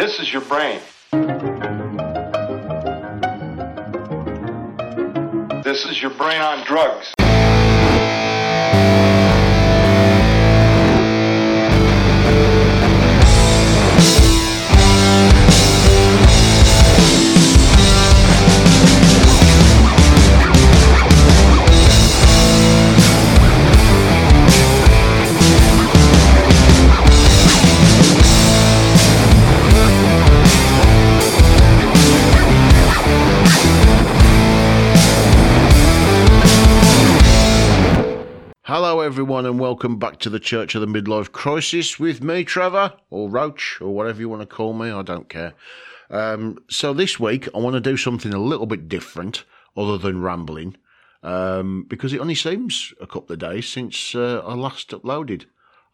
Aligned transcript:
This 0.00 0.18
is 0.18 0.32
your 0.32 0.40
brain. 0.40 0.80
This 5.62 5.84
is 5.84 6.00
your 6.00 6.12
brain 6.16 6.40
on 6.40 6.64
drugs. 6.64 7.12
Welcome 39.80 39.98
back 39.98 40.18
to 40.18 40.28
the 40.28 40.38
Church 40.38 40.74
of 40.74 40.82
the 40.82 40.86
Midlife 40.86 41.32
Crisis 41.32 41.98
with 41.98 42.22
me, 42.22 42.44
Trevor, 42.44 42.92
or 43.08 43.30
Roach, 43.30 43.80
or 43.80 43.94
whatever 43.94 44.20
you 44.20 44.28
want 44.28 44.42
to 44.42 44.46
call 44.46 44.74
me. 44.74 44.90
I 44.90 45.00
don't 45.00 45.30
care. 45.30 45.54
Um, 46.10 46.58
so, 46.68 46.92
this 46.92 47.18
week, 47.18 47.48
I 47.54 47.58
want 47.60 47.72
to 47.76 47.80
do 47.80 47.96
something 47.96 48.34
a 48.34 48.38
little 48.38 48.66
bit 48.66 48.90
different 48.90 49.44
other 49.74 49.96
than 49.96 50.20
rambling 50.20 50.76
um, 51.22 51.86
because 51.88 52.12
it 52.12 52.20
only 52.20 52.34
seems 52.34 52.92
a 53.00 53.06
couple 53.06 53.32
of 53.32 53.38
days 53.38 53.70
since 53.70 54.14
uh, 54.14 54.42
I 54.44 54.52
last 54.52 54.90
uploaded. 54.90 55.46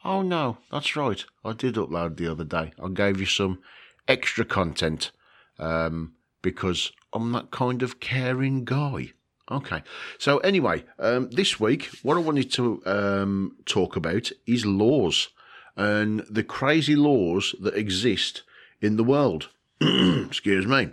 Oh, 0.05 0.21
no, 0.21 0.59
that's 0.73 0.97
right. 0.97 1.25
I 1.45 1.53
did 1.53 1.77
upload 1.77 2.17
the 2.17 2.27
other 2.29 2.43
day. 2.43 2.73
I 2.83 2.89
gave 2.89 3.21
you 3.21 3.27
some 3.27 3.61
extra 4.09 4.45
content 4.45 5.13
um, 5.61 6.15
because 6.43 6.91
I'm 7.13 7.31
that 7.31 7.53
kind 7.53 7.85
of 7.85 8.01
caring 8.01 8.65
guy. 8.65 9.13
Okay. 9.51 9.83
So 10.19 10.39
anyway, 10.39 10.85
um, 10.99 11.31
this 11.31 11.61
week, 11.61 11.85
what 12.03 12.17
I 12.17 12.21
wanted 12.21 12.51
to 12.53 12.83
um, 12.85 13.57
talk 13.65 13.95
about 13.95 14.31
is 14.47 14.67
laws 14.67 15.29
and 15.77 16.21
the 16.31 16.43
crazy 16.43 16.97
laws 16.97 17.55
that 17.61 17.75
exist 17.75 18.43
in 18.81 18.97
the 18.97 19.05
world. 19.05 19.51
Excuse 19.81 20.67
me. 20.67 20.91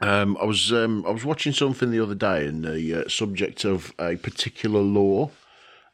Um, 0.00 0.38
I 0.40 0.44
was 0.44 0.72
um, 0.72 1.04
I 1.06 1.10
was 1.10 1.26
watching 1.26 1.52
something 1.52 1.90
the 1.90 2.02
other 2.02 2.14
day, 2.14 2.46
and 2.46 2.64
the 2.64 3.04
uh, 3.04 3.08
subject 3.08 3.64
of 3.64 3.92
a 3.98 4.16
particular 4.16 4.80
law 4.80 5.30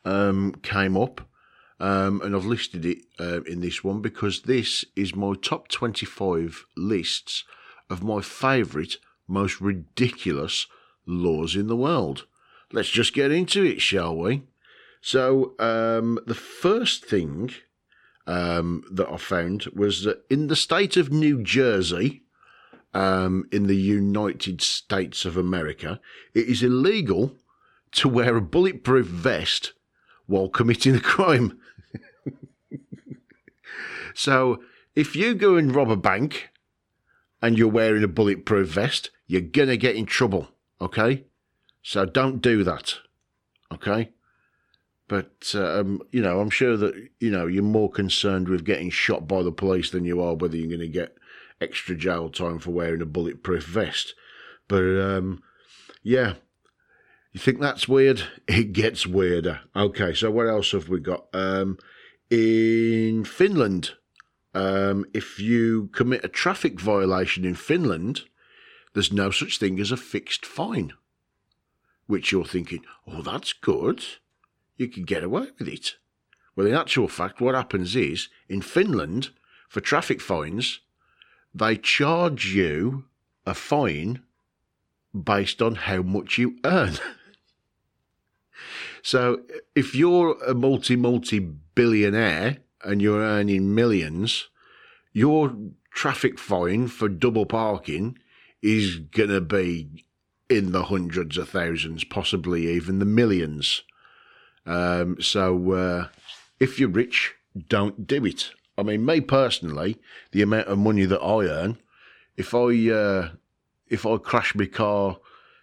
um, 0.05 0.55
came 0.63 0.97
up, 0.97 1.23
um, 1.81 2.21
and 2.23 2.37
I've 2.37 2.45
listed 2.45 2.87
it 2.87 2.99
uh, 3.19 3.43
in 3.43 3.63
this 3.63 3.83
one 3.83 4.01
because 4.01 4.43
this 4.43 4.85
is 4.95 5.17
my 5.17 5.35
top 5.43 5.67
twenty-five 5.67 6.67
lists 6.77 7.43
of 7.91 8.05
my 8.05 8.21
favourite, 8.21 8.97
most 9.27 9.61
ridiculous 9.61 10.69
laws 11.07 11.57
in 11.57 11.69
the 11.69 11.77
world. 11.77 12.27
Let's 12.73 12.89
just 12.89 13.15
get 13.15 13.31
into 13.31 13.63
it, 13.63 13.81
shall 13.81 14.17
we? 14.17 14.43
So, 15.01 15.55
um, 15.59 16.19
the 16.27 16.35
first 16.35 17.05
thing 17.05 17.53
um, 18.27 18.85
that 18.91 19.09
I 19.09 19.17
found 19.17 19.67
was 19.67 20.03
that 20.03 20.25
in 20.29 20.49
the 20.49 20.57
state 20.57 20.97
of 20.97 21.13
New 21.13 21.43
Jersey, 21.43 22.23
um, 22.93 23.47
in 23.53 23.67
the 23.67 23.77
United 23.77 24.61
States 24.61 25.25
of 25.25 25.37
America, 25.37 26.01
it 26.35 26.49
is 26.49 26.63
illegal 26.63 27.37
to 27.93 28.09
wear 28.09 28.37
a 28.37 28.41
bulletproof 28.41 29.07
vest 29.07 29.75
while 30.27 30.49
committing 30.49 30.97
a 30.97 31.01
crime. 31.01 31.59
so, 34.15 34.61
if 34.97 35.15
you 35.15 35.35
go 35.35 35.57
and 35.57 35.75
rob 35.75 35.91
a 35.91 35.97
bank 35.97 36.49
and 37.41 37.57
you're 37.57 37.69
wearing 37.69 38.03
a 38.03 38.09
bulletproof 38.09 38.69
vest, 38.69 39.11
you're 39.27 39.41
going 39.41 39.69
to 39.69 39.77
get 39.77 39.95
in 39.95 40.07
trouble. 40.07 40.49
Okay? 40.81 41.25
So 41.83 42.05
don't 42.05 42.41
do 42.41 42.65
that. 42.65 42.97
Okay? 43.73 44.11
But, 45.09 45.55
um, 45.55 46.03
you 46.11 46.21
know, 46.21 46.41
I'm 46.41 46.51
sure 46.51 46.77
that, 46.77 46.95
you 47.21 47.31
know, 47.31 47.47
you're 47.47 47.63
more 47.63 47.91
concerned 47.91 48.49
with 48.49 48.65
getting 48.65 48.91
shot 48.91 49.29
by 49.29 49.43
the 49.43 49.53
police 49.53 49.91
than 49.91 50.05
you 50.05 50.21
are 50.21 50.35
whether 50.35 50.57
you're 50.57 50.69
going 50.69 50.81
to 50.81 50.89
get 50.89 51.17
extra 51.61 51.95
jail 51.95 52.29
time 52.29 52.59
for 52.59 52.73
wearing 52.73 53.03
a 53.03 53.07
bulletproof 53.07 53.65
vest. 53.65 54.15
But, 54.69 55.01
um, 55.01 55.43
yeah. 56.03 56.35
You 57.33 57.41
think 57.41 57.61
that's 57.61 57.89
weird? 57.89 58.23
It 58.49 58.73
gets 58.73 59.07
weirder. 59.07 59.61
Okay, 59.75 60.15
so 60.15 60.31
what 60.31 60.49
else 60.49 60.73
have 60.73 60.89
we 60.89 61.01
got? 61.01 61.27
Um, 61.33 61.79
in 62.31 63.25
Finland, 63.25 63.93
um, 64.55 65.05
if 65.13 65.39
you 65.39 65.89
commit 65.93 66.25
a 66.25 66.29
traffic 66.29 66.81
violation 66.81 67.45
in 67.45 67.55
Finland, 67.55 68.23
there's 68.97 69.13
no 69.13 69.31
such 69.31 69.59
thing 69.59 69.79
as 69.79 69.93
a 69.93 69.97
fixed 69.99 70.47
fine. 70.47 70.95
Which 72.07 72.33
you're 72.33 72.47
thinking, 72.47 72.83
oh, 73.07 73.21
that's 73.21 73.53
good. 73.53 74.03
You 74.79 74.89
can 74.89 75.03
get 75.05 75.23
away 75.23 75.49
with 75.59 75.69
it. 75.69 75.97
Well, 76.57 76.67
in 76.67 76.73
actual 76.73 77.07
fact, 77.07 77.39
what 77.39 77.55
happens 77.55 77.95
is 77.95 78.29
in 78.49 78.63
Finland, 78.63 79.33
for 79.69 79.83
traffic 79.83 80.23
fines, 80.23 80.81
they 81.55 81.77
charge 81.77 82.55
you 82.55 83.05
a 83.45 83.53
fine 83.53 84.23
based 85.13 85.61
on 85.61 85.75
how 85.75 86.01
much 86.01 86.39
you 86.39 86.57
earn. 86.65 86.95
so 89.03 89.43
if 89.75 89.95
you're 89.95 90.43
a 90.43 90.55
multi, 90.55 90.97
multi 90.97 91.39
billionaire 91.39 92.61
and 92.83 93.03
you're 93.03 93.21
earning 93.21 93.75
millions, 93.75 94.49
your 95.13 95.55
traffic 95.91 96.39
fine 96.39 96.89
for 96.89 97.11
double 97.11 97.45
parking 97.45 98.17
is 98.63 98.97
going 98.97 99.31
to 99.31 99.41
be 99.41 100.05
in 100.49 100.73
the 100.73 100.85
hundreds 100.85 101.37
of 101.37 101.49
thousands, 101.49 102.05
possibly 102.05 102.69
even 102.69 102.99
the 102.99 103.05
millions. 103.05 103.83
Um, 104.65 105.21
so 105.21 105.73
uh, 105.73 106.09
if 106.61 106.79
you're 106.79 106.89
rich, 106.89 107.35
don't 107.69 108.07
do 108.07 108.25
it. 108.25 108.51
I 108.79 108.83
mean, 108.83 109.05
me 109.05 109.21
personally, 109.21 109.99
the 110.33 110.43
amount 110.43 110.69
of 110.69 110.79
money 110.79 111.05
that 111.05 111.21
I 111.21 111.47
earn, 111.47 111.79
if 112.37 112.55
I 112.55 112.91
uh, 112.91 113.31
if 113.89 114.05
I 114.05 114.17
crash 114.19 114.55
my 114.55 114.67
car 114.67 115.19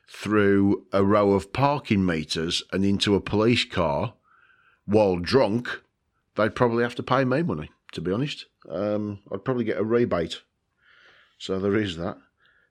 through 0.08 0.86
a 0.92 1.04
row 1.04 1.34
of 1.34 1.54
parking 1.54 2.06
meters 2.06 2.64
and 2.72 2.84
into 2.84 3.16
a 3.16 3.22
police 3.22 3.66
car 3.66 4.14
while 4.86 5.18
drunk, 5.18 5.82
they'd 6.36 6.56
probably 6.56 6.84
have 6.84 6.96
to 6.96 7.04
pay 7.04 7.24
me 7.24 7.42
money. 7.42 7.70
To 7.94 8.02
be 8.02 8.12
honest, 8.12 8.46
um, 8.70 9.20
I'd 9.32 9.46
probably 9.46 9.66
get 9.66 9.78
a 9.78 9.84
rebate. 9.84 10.42
So 11.38 11.60
there 11.60 11.76
is 11.76 11.98
that. 11.98 12.18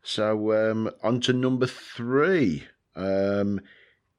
So 0.03 0.71
um, 0.71 0.91
on 1.03 1.21
to 1.23 1.33
number 1.33 1.67
three. 1.67 2.65
Um, 2.95 3.61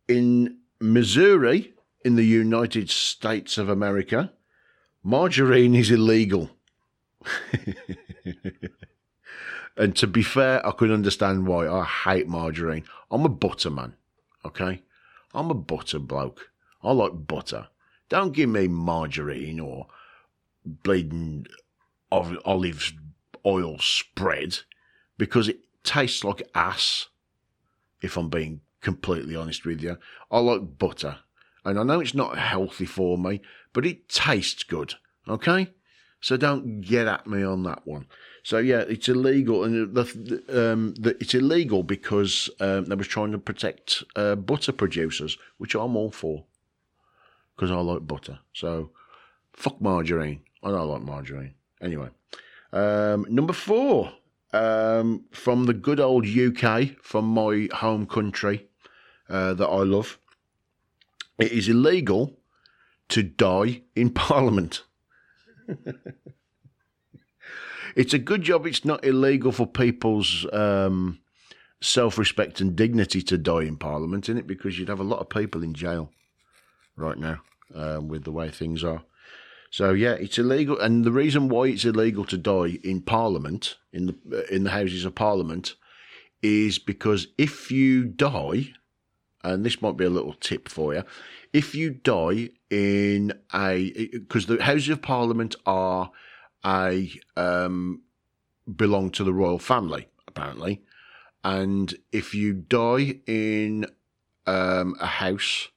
in 0.07 0.57
Missouri, 0.79 1.73
in 2.03 2.15
the 2.15 2.23
United 2.23 2.89
States 2.89 3.57
of 3.57 3.69
America, 3.69 4.31
margarine 5.03 5.75
is 5.75 5.91
illegal. 5.91 6.51
and 9.77 9.95
to 9.95 10.07
be 10.07 10.23
fair, 10.23 10.65
I 10.65 10.71
can 10.71 10.91
understand 10.91 11.47
why. 11.47 11.67
I 11.67 11.83
hate 11.83 12.27
margarine. 12.27 12.85
I'm 13.11 13.25
a 13.25 13.29
butter 13.29 13.69
man, 13.69 13.95
okay? 14.45 14.81
I'm 15.33 15.51
a 15.51 15.55
butter 15.55 15.99
bloke. 15.99 16.49
I 16.81 16.91
like 16.91 17.27
butter. 17.27 17.67
Don't 18.09 18.33
give 18.33 18.49
me 18.49 18.67
margarine 18.67 19.59
or 19.59 19.87
bleeding 20.65 21.47
olive 22.11 22.93
oil 23.45 23.77
spread 23.79 24.59
because 25.17 25.47
it 25.47 25.59
tastes 25.83 26.23
like 26.23 26.49
ass, 26.55 27.07
if 28.01 28.17
I'm 28.17 28.29
being 28.29 28.61
completely 28.81 29.35
honest 29.35 29.65
with 29.65 29.81
you. 29.81 29.97
I 30.29 30.39
like 30.39 30.77
butter. 30.77 31.17
And 31.65 31.79
I 31.79 31.83
know 31.83 32.01
it's 32.01 32.13
not 32.13 32.37
healthy 32.37 32.85
for 32.85 33.17
me, 33.17 33.41
but 33.71 33.85
it 33.85 34.09
tastes 34.09 34.63
good. 34.63 34.95
Okay? 35.27 35.69
So 36.19 36.37
don't 36.37 36.81
get 36.81 37.07
at 37.07 37.27
me 37.27 37.43
on 37.43 37.63
that 37.63 37.85
one. 37.85 38.07
So 38.43 38.57
yeah, 38.57 38.79
it's 38.79 39.07
illegal, 39.07 39.63
and 39.63 39.93
the, 39.93 40.43
um, 40.49 40.93
the, 40.95 41.17
it's 41.19 41.33
illegal 41.33 41.83
because 41.83 42.49
um, 42.59 42.85
they 42.85 42.95
were 42.95 43.03
trying 43.03 43.31
to 43.31 43.37
protect 43.37 44.03
uh, 44.15 44.35
butter 44.35 44.73
producers, 44.73 45.37
which 45.57 45.75
I'm 45.75 45.95
all 45.95 46.11
for, 46.11 46.45
because 47.55 47.71
I 47.71 47.75
like 47.75 48.05
butter. 48.05 48.39
So 48.53 48.91
fuck 49.53 49.79
margarine. 49.81 50.41
I 50.61 50.71
don't 50.71 50.89
like 50.89 51.01
margarine. 51.01 51.55
Anyway, 51.81 52.09
um, 52.71 53.25
number 53.29 53.53
four, 53.53 54.13
um, 54.53 55.25
from 55.31 55.65
the 55.65 55.73
good 55.73 55.99
old 55.99 56.25
UK, 56.25 56.97
from 57.01 57.25
my 57.25 57.67
home 57.73 58.05
country 58.05 58.67
uh, 59.29 59.53
that 59.55 59.67
I 59.67 59.83
love. 59.83 60.19
It 61.39 61.51
is 61.51 61.67
illegal 61.67 62.37
to 63.09 63.23
die 63.23 63.81
in 63.95 64.09
Parliament. 64.13 64.83
it's 67.95 68.13
a 68.13 68.19
good 68.19 68.43
job 68.43 68.65
it's 68.65 68.83
not 68.83 69.03
illegal 69.05 69.51
for 69.51 69.65
people's 69.65 70.45
um, 70.53 71.19
self 71.81 72.17
respect 72.17 72.61
and 72.61 72.75
dignity 72.75 73.21
to 73.23 73.37
die 73.37 73.63
in 73.63 73.77
Parliament, 73.77 74.25
isn't 74.25 74.37
it? 74.37 74.47
Because 74.47 74.77
you'd 74.77 74.89
have 74.89 74.99
a 74.99 75.03
lot 75.03 75.19
of 75.19 75.29
people 75.29 75.63
in 75.63 75.73
jail 75.73 76.11
right 76.95 77.17
now 77.17 77.41
um, 77.73 78.07
with 78.07 78.23
the 78.23 78.31
way 78.31 78.49
things 78.49 78.83
are. 78.83 79.03
So 79.73 79.93
yeah, 79.93 80.11
it's 80.11 80.37
illegal, 80.37 80.79
and 80.79 81.03
the 81.03 81.11
reason 81.11 81.49
why 81.49 81.63
it's 81.63 81.83
illegal 81.83 82.25
to 82.25 82.37
die 82.37 82.77
in 82.83 83.01
Parliament, 83.01 83.77
in 83.91 84.05
the 84.05 84.53
in 84.53 84.65
the 84.65 84.69
Houses 84.69 85.03
of 85.03 85.15
Parliament, 85.15 85.73
is 86.43 86.77
because 86.77 87.25
if 87.39 87.71
you 87.71 88.03
die, 88.03 88.73
and 89.43 89.65
this 89.65 89.81
might 89.81 89.97
be 89.97 90.05
a 90.05 90.11
little 90.11 90.35
tip 90.35 90.69
for 90.69 90.93
you, 90.93 91.03
if 91.53 91.73
you 91.73 91.89
die 91.89 92.51
in 92.69 93.33
a 93.51 94.09
because 94.11 94.45
the 94.45 94.61
Houses 94.61 94.89
of 94.89 95.01
Parliament 95.01 95.55
are 95.65 96.11
a 96.63 97.11
um, 97.35 98.03
belong 98.75 99.09
to 99.09 99.23
the 99.23 99.33
royal 99.33 99.57
family 99.57 100.07
apparently, 100.27 100.83
and 101.43 101.95
if 102.11 102.35
you 102.35 102.53
die 102.53 103.21
in 103.25 103.87
um, 104.45 104.95
a 104.99 105.07
house 105.07 105.69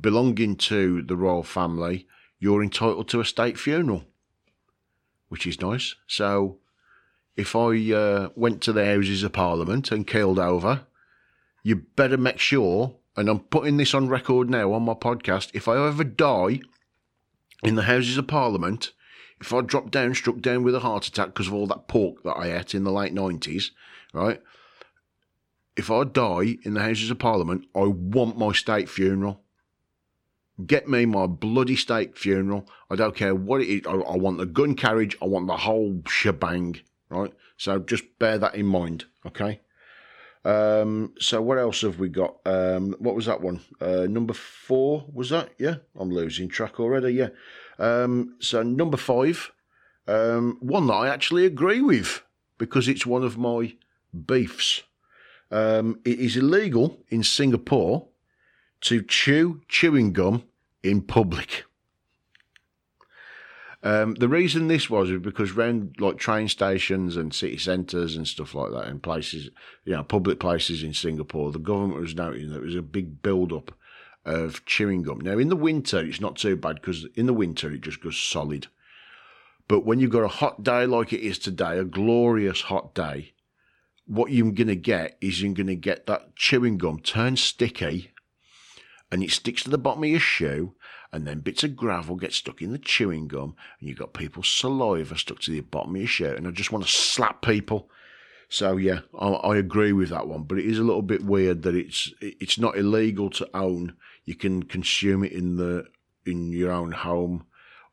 belonging 0.00 0.56
to 0.56 1.02
the 1.02 1.16
royal 1.16 1.44
family, 1.44 2.08
you're 2.40 2.62
entitled 2.62 3.08
to 3.08 3.20
a 3.20 3.24
state 3.24 3.58
funeral, 3.58 4.04
which 5.28 5.46
is 5.46 5.60
nice. 5.60 5.94
So, 6.08 6.58
if 7.36 7.54
I 7.54 7.92
uh, 7.92 8.28
went 8.34 8.62
to 8.62 8.72
the 8.72 8.84
Houses 8.84 9.22
of 9.22 9.32
Parliament 9.32 9.92
and 9.92 10.06
killed 10.06 10.38
over, 10.38 10.86
you 11.62 11.76
better 11.76 12.16
make 12.16 12.38
sure, 12.38 12.96
and 13.16 13.28
I'm 13.28 13.40
putting 13.40 13.76
this 13.76 13.94
on 13.94 14.08
record 14.08 14.50
now 14.50 14.72
on 14.72 14.82
my 14.82 14.94
podcast, 14.94 15.50
if 15.54 15.68
I 15.68 15.86
ever 15.86 16.02
die 16.02 16.60
in 17.62 17.74
the 17.76 17.82
Houses 17.82 18.16
of 18.16 18.26
Parliament, 18.26 18.92
if 19.40 19.52
I 19.52 19.60
drop 19.60 19.90
down, 19.90 20.14
struck 20.14 20.40
down 20.40 20.62
with 20.62 20.74
a 20.74 20.80
heart 20.80 21.06
attack 21.06 21.28
because 21.28 21.46
of 21.46 21.54
all 21.54 21.66
that 21.68 21.88
pork 21.88 22.22
that 22.24 22.32
I 22.32 22.56
ate 22.56 22.74
in 22.74 22.84
the 22.84 22.92
late 22.92 23.14
90s, 23.14 23.70
right? 24.12 24.40
If 25.76 25.90
I 25.90 26.04
die 26.04 26.58
in 26.62 26.74
the 26.74 26.82
Houses 26.82 27.10
of 27.10 27.18
Parliament, 27.18 27.66
I 27.74 27.84
want 27.84 28.38
my 28.38 28.52
state 28.52 28.88
funeral. 28.88 29.42
Get 30.66 30.88
me 30.88 31.06
my 31.06 31.26
bloody 31.26 31.76
state 31.76 32.16
funeral. 32.18 32.68
I 32.90 32.96
don't 32.96 33.14
care 33.14 33.34
what 33.34 33.60
it 33.60 33.68
is. 33.68 33.82
I, 33.86 33.92
I 33.92 34.16
want 34.16 34.38
the 34.38 34.46
gun 34.46 34.74
carriage. 34.74 35.16
I 35.22 35.26
want 35.26 35.46
the 35.46 35.56
whole 35.56 36.02
shebang, 36.06 36.80
right? 37.08 37.32
So 37.56 37.78
just 37.78 38.18
bear 38.18 38.38
that 38.38 38.54
in 38.54 38.66
mind, 38.66 39.04
okay? 39.26 39.60
Um, 40.44 41.12
so 41.18 41.42
what 41.42 41.58
else 41.58 41.82
have 41.82 41.98
we 41.98 42.08
got? 42.08 42.36
Um, 42.46 42.94
what 42.98 43.14
was 43.14 43.26
that 43.26 43.40
one? 43.40 43.60
Uh, 43.80 44.06
number 44.08 44.32
four 44.32 45.04
was 45.12 45.30
that? 45.30 45.50
Yeah, 45.58 45.76
I'm 45.98 46.10
losing 46.10 46.48
track 46.48 46.80
already. 46.80 47.12
Yeah. 47.12 47.28
Um, 47.78 48.36
so 48.40 48.62
number 48.62 48.96
five, 48.96 49.52
um, 50.06 50.56
one 50.60 50.86
that 50.86 50.94
I 50.94 51.08
actually 51.08 51.44
agree 51.44 51.80
with 51.80 52.22
because 52.58 52.88
it's 52.88 53.06
one 53.06 53.22
of 53.22 53.38
my 53.38 53.74
beefs. 54.26 54.82
Um, 55.50 56.00
it 56.04 56.18
is 56.18 56.36
illegal 56.36 56.98
in 57.08 57.22
Singapore 57.22 58.08
to 58.82 59.02
chew 59.02 59.60
chewing 59.68 60.12
gum 60.12 60.44
in 60.82 61.02
public. 61.02 61.64
Um, 63.82 64.14
the 64.14 64.28
reason 64.28 64.68
this 64.68 64.90
was 64.90 65.10
is 65.10 65.20
because 65.20 65.52
around 65.52 65.96
like 65.98 66.18
train 66.18 66.48
stations 66.48 67.16
and 67.16 67.32
city 67.32 67.56
centres 67.56 68.14
and 68.14 68.28
stuff 68.28 68.54
like 68.54 68.72
that, 68.72 68.86
and 68.86 69.02
places, 69.02 69.48
you 69.84 69.92
know, 69.94 70.02
public 70.02 70.38
places 70.38 70.82
in 70.82 70.92
Singapore, 70.92 71.50
the 71.50 71.58
government 71.58 72.00
was 72.00 72.14
noting 72.14 72.48
that 72.48 72.54
there 72.54 72.62
was 72.62 72.74
a 72.74 72.82
big 72.82 73.22
build 73.22 73.52
up 73.52 73.72
of 74.26 74.64
chewing 74.66 75.02
gum. 75.02 75.20
Now, 75.20 75.38
in 75.38 75.48
the 75.48 75.56
winter, 75.56 75.98
it's 75.98 76.20
not 76.20 76.36
too 76.36 76.56
bad 76.56 76.76
because 76.76 77.06
in 77.14 77.24
the 77.24 77.32
winter 77.32 77.70
it 77.72 77.80
just 77.80 78.02
goes 78.02 78.18
solid. 78.18 78.66
But 79.66 79.86
when 79.86 79.98
you've 79.98 80.10
got 80.10 80.24
a 80.24 80.28
hot 80.28 80.62
day 80.62 80.84
like 80.84 81.12
it 81.12 81.20
is 81.20 81.38
today, 81.38 81.78
a 81.78 81.84
glorious 81.84 82.62
hot 82.62 82.94
day, 82.94 83.32
what 84.06 84.30
you're 84.30 84.50
going 84.50 84.66
to 84.66 84.76
get 84.76 85.16
is 85.20 85.40
you're 85.40 85.54
going 85.54 85.68
to 85.68 85.76
get 85.76 86.06
that 86.06 86.34
chewing 86.36 86.76
gum 86.76 86.98
turn 86.98 87.36
sticky 87.36 88.10
and 89.10 89.22
it 89.22 89.30
sticks 89.30 89.62
to 89.64 89.70
the 89.70 89.78
bottom 89.78 90.04
of 90.04 90.10
your 90.10 90.20
shoe 90.20 90.74
and 91.12 91.26
then 91.26 91.40
bits 91.40 91.64
of 91.64 91.76
gravel 91.76 92.16
get 92.16 92.32
stuck 92.32 92.62
in 92.62 92.72
the 92.72 92.78
chewing 92.78 93.26
gum 93.26 93.56
and 93.80 93.88
you've 93.88 93.98
got 93.98 94.12
people's 94.12 94.48
saliva 94.48 95.18
stuck 95.18 95.40
to 95.40 95.50
the 95.50 95.60
bottom 95.60 95.94
of 95.94 96.00
your 96.00 96.08
shoe, 96.08 96.34
and 96.34 96.46
I 96.46 96.50
just 96.50 96.72
want 96.72 96.84
to 96.84 96.90
slap 96.90 97.42
people. 97.42 97.90
So 98.48 98.76
yeah, 98.76 99.00
I, 99.18 99.28
I, 99.28 99.56
agree 99.56 99.92
with 99.92 100.08
that 100.08 100.26
one, 100.26 100.42
but 100.42 100.58
it 100.58 100.64
is 100.64 100.78
a 100.78 100.82
little 100.82 101.02
bit 101.02 101.24
weird 101.24 101.62
that 101.62 101.76
it's 101.76 102.12
it's 102.20 102.58
not 102.58 102.76
illegal 102.76 103.30
to 103.30 103.48
own 103.54 103.94
you 104.24 104.34
can 104.34 104.62
consume 104.64 105.24
it 105.24 105.32
in 105.32 105.56
the 105.56 105.86
in 106.26 106.52
your 106.52 106.70
own 106.70 106.92
home 106.92 107.46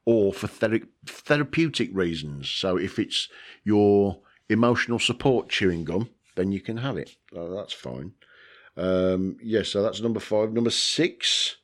or 0.06 0.34
for 0.34 0.48
thera- 0.48 0.88
therapeutic 1.06 1.90
reasons. 1.94 2.50
So 2.50 2.78
if 2.78 2.98
it's 2.98 3.28
your 3.63 4.20
emotional 4.50 5.00
support 5.00 5.50
chewing 5.50 5.84
gum, 5.84 6.10
then 6.36 6.52
you 6.52 6.62
can 6.62 6.78
have 6.78 6.98
it. 6.98 7.16
That's 7.31 7.74
fine. 7.74 8.13
Um, 8.77 9.38
yeah, 9.41 9.63
so 9.63 9.81
that's 9.81 10.01
number 10.01 10.19
five. 10.19 10.53
Number 10.53 10.69
six. 10.69 11.57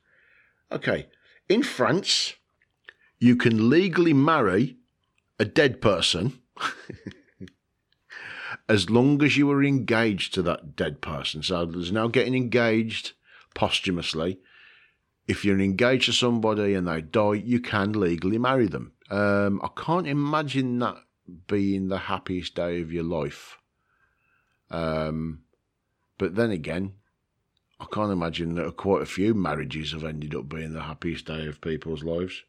Okay. 0.70 1.06
In 1.48 1.62
France, 1.62 2.34
you 3.18 3.36
can 3.36 3.70
legally 3.70 4.12
marry 4.12 4.76
a 5.38 5.44
dead 5.44 5.80
person 5.80 6.40
as 8.68 8.90
long 8.90 9.22
as 9.22 9.36
you 9.36 9.50
are 9.50 9.62
engaged 9.62 10.34
to 10.34 10.42
that 10.42 10.74
dead 10.74 11.00
person. 11.00 11.42
So 11.42 11.66
there's 11.66 11.92
now 11.92 12.08
getting 12.08 12.34
engaged 12.34 13.12
posthumously 13.54 14.40
if 15.26 15.44
you're 15.44 15.60
engaged 15.60 16.06
to 16.06 16.12
somebody 16.12 16.74
and 16.74 16.86
they 16.86 17.00
die, 17.00 17.34
you 17.34 17.60
can 17.60 17.92
legally 17.92 18.38
marry 18.38 18.66
them. 18.66 18.92
Um, 19.10 19.60
I 19.62 19.68
can't 19.80 20.06
imagine 20.06 20.78
that 20.80 20.96
being 21.46 21.88
the 21.88 21.98
happiest 21.98 22.54
day 22.54 22.80
of 22.80 22.92
your 22.92 23.04
life. 23.04 23.56
Um, 24.70 25.40
but 26.18 26.34
then 26.34 26.50
again, 26.50 26.94
I 27.84 27.94
can't 27.94 28.12
imagine 28.12 28.54
that 28.54 28.76
quite 28.76 29.02
a 29.02 29.06
few 29.06 29.34
marriages 29.34 29.92
have 29.92 30.04
ended 30.04 30.34
up 30.34 30.48
being 30.48 30.72
the 30.72 30.82
happiest 30.82 31.26
day 31.26 31.46
of 31.46 31.60
people's 31.60 32.02
lives. 32.02 32.42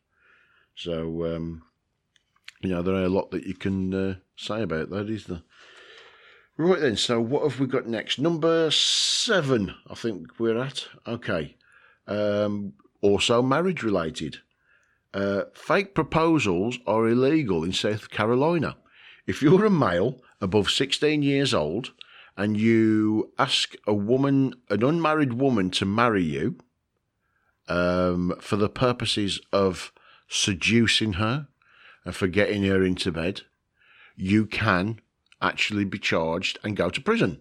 So, 0.75 1.25
um, 1.35 1.63
you 2.61 2.69
know, 2.69 2.81
there 2.81 2.95
are 2.95 3.03
a 3.03 3.09
lot 3.09 3.31
that 3.31 3.45
you 3.45 3.53
can 3.53 3.93
uh, 3.93 4.15
say 4.35 4.61
about 4.61 4.89
that, 4.89 5.09
is 5.09 5.25
there? 5.25 5.41
Right 6.57 6.79
then, 6.79 6.95
so 6.95 7.19
what 7.19 7.43
have 7.43 7.59
we 7.59 7.67
got 7.67 7.85
next? 7.85 8.17
Number 8.17 8.71
seven, 8.71 9.75
I 9.89 9.95
think 9.95 10.39
we're 10.39 10.57
at. 10.57 10.87
Okay 11.05 11.55
um, 12.07 12.73
also 13.01 13.41
marriage 13.41 13.83
related. 13.83 14.37
Uh, 15.13 15.43
fake 15.53 15.95
proposals 15.95 16.77
are 16.85 17.07
illegal 17.07 17.63
in 17.63 17.71
South 17.71 18.09
Carolina. 18.09 18.75
If 19.25 19.41
you're 19.41 19.65
a 19.65 19.69
male 19.69 20.21
above 20.41 20.69
16 20.69 21.23
years 21.23 21.53
old 21.53 21.93
and 22.37 22.57
you 22.57 23.31
ask 23.39 23.75
a 23.87 23.93
woman, 23.93 24.53
an 24.69 24.83
unmarried 24.83 25.33
woman, 25.33 25.69
to 25.71 25.85
marry 25.85 26.23
you 26.23 26.57
um, 27.67 28.33
for 28.39 28.55
the 28.57 28.69
purposes 28.69 29.39
of 29.51 29.91
seducing 30.27 31.13
her 31.13 31.47
and 32.03 32.15
for 32.15 32.27
getting 32.27 32.63
her 32.63 32.83
into 32.83 33.11
bed, 33.11 33.41
you 34.15 34.45
can 34.45 34.99
actually 35.41 35.85
be 35.85 35.99
charged 35.99 36.59
and 36.63 36.75
go 36.75 36.89
to 36.89 37.01
prison. 37.01 37.39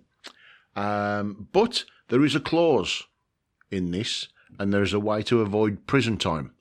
Um, 0.77 1.49
but 1.53 1.85
there 2.09 2.25
is 2.25 2.35
a 2.35 2.41
clause 2.41 3.05
in 3.71 3.91
this 3.91 4.29
and 4.59 4.73
there's 4.73 4.93
a 4.93 5.01
way 5.01 5.23
to 5.23 5.41
avoid 5.41 5.87
prison 5.87 6.17
time. 6.17 6.53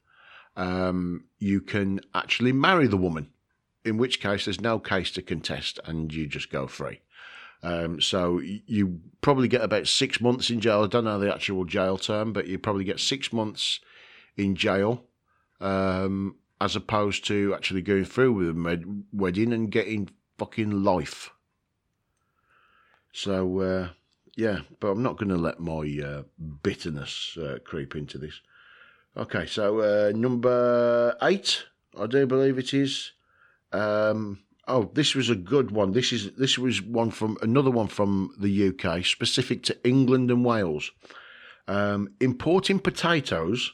Um, 0.55 1.25
you 1.39 1.61
can 1.61 1.99
actually 2.13 2.51
marry 2.51 2.87
the 2.87 2.97
woman, 2.97 3.29
in 3.83 3.97
which 3.97 4.19
case 4.19 4.45
there's 4.45 4.61
no 4.61 4.79
case 4.79 5.11
to 5.11 5.21
contest 5.21 5.79
and 5.85 6.13
you 6.13 6.27
just 6.27 6.51
go 6.51 6.67
free. 6.67 7.01
Um, 7.63 8.01
so 8.01 8.39
you 8.39 8.99
probably 9.21 9.47
get 9.47 9.61
about 9.61 9.87
six 9.87 10.19
months 10.19 10.49
in 10.49 10.59
jail. 10.59 10.83
I 10.83 10.87
don't 10.87 11.05
know 11.05 11.17
the 11.17 11.33
actual 11.33 11.63
jail 11.63 11.97
term, 11.97 12.33
but 12.33 12.47
you 12.47 12.59
probably 12.59 12.83
get 12.83 12.99
six 12.99 13.31
months 13.31 13.79
in 14.35 14.55
jail 14.55 15.05
um, 15.61 16.35
as 16.59 16.75
opposed 16.75 17.25
to 17.27 17.53
actually 17.55 17.81
going 17.81 18.05
through 18.05 18.33
with 18.33 18.49
a 18.49 18.53
med- 18.53 19.05
wedding 19.13 19.53
and 19.53 19.71
getting 19.71 20.09
fucking 20.37 20.83
life. 20.83 21.31
So 23.13 23.59
uh, 23.59 23.89
yeah, 24.35 24.59
but 24.79 24.89
I'm 24.89 25.03
not 25.03 25.17
going 25.17 25.29
to 25.29 25.37
let 25.37 25.59
my 25.59 25.99
uh, 26.03 26.23
bitterness 26.63 27.37
uh, 27.37 27.59
creep 27.63 27.95
into 27.95 28.17
this. 28.17 28.41
Okay, 29.15 29.45
so 29.45 29.79
uh, 29.79 30.11
number 30.13 31.15
eight, 31.21 31.63
I 31.97 32.07
do 32.07 32.25
believe 32.25 32.57
it 32.57 32.73
is. 32.73 33.11
Um, 33.71 34.39
oh, 34.67 34.89
this 34.93 35.15
was 35.15 35.29
a 35.29 35.35
good 35.35 35.71
one. 35.71 35.91
This 35.91 36.11
is 36.11 36.31
this 36.33 36.57
was 36.57 36.81
one 36.81 37.11
from 37.11 37.37
another 37.41 37.71
one 37.71 37.87
from 37.87 38.33
the 38.37 38.69
UK, 38.69 39.05
specific 39.05 39.63
to 39.63 39.87
England 39.87 40.31
and 40.31 40.45
Wales. 40.45 40.91
Um, 41.67 42.09
importing 42.19 42.79
potatoes 42.79 43.73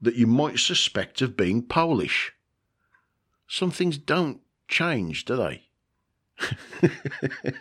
that 0.00 0.16
you 0.16 0.26
might 0.26 0.58
suspect 0.58 1.22
of 1.22 1.36
being 1.36 1.62
Polish. 1.62 2.32
Some 3.48 3.70
things 3.70 3.96
don't 3.96 4.40
change, 4.68 5.24
do 5.24 5.36
they? 5.36 5.62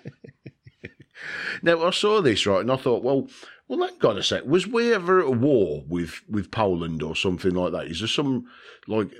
Now 1.61 1.83
I 1.83 1.91
saw 1.91 2.21
this 2.21 2.45
right, 2.45 2.61
and 2.61 2.71
I 2.71 2.75
thought, 2.75 3.03
well, 3.03 3.27
well, 3.67 3.79
that 3.79 3.99
got 3.99 4.17
a 4.17 4.23
sec. 4.23 4.45
Was 4.45 4.67
we 4.67 4.93
ever 4.93 5.21
at 5.21 5.35
war 5.35 5.83
with 5.87 6.21
with 6.29 6.51
Poland 6.51 7.01
or 7.01 7.15
something 7.15 7.53
like 7.53 7.71
that? 7.71 7.87
Is 7.87 7.99
there 7.99 8.07
some 8.07 8.45
like 8.87 9.11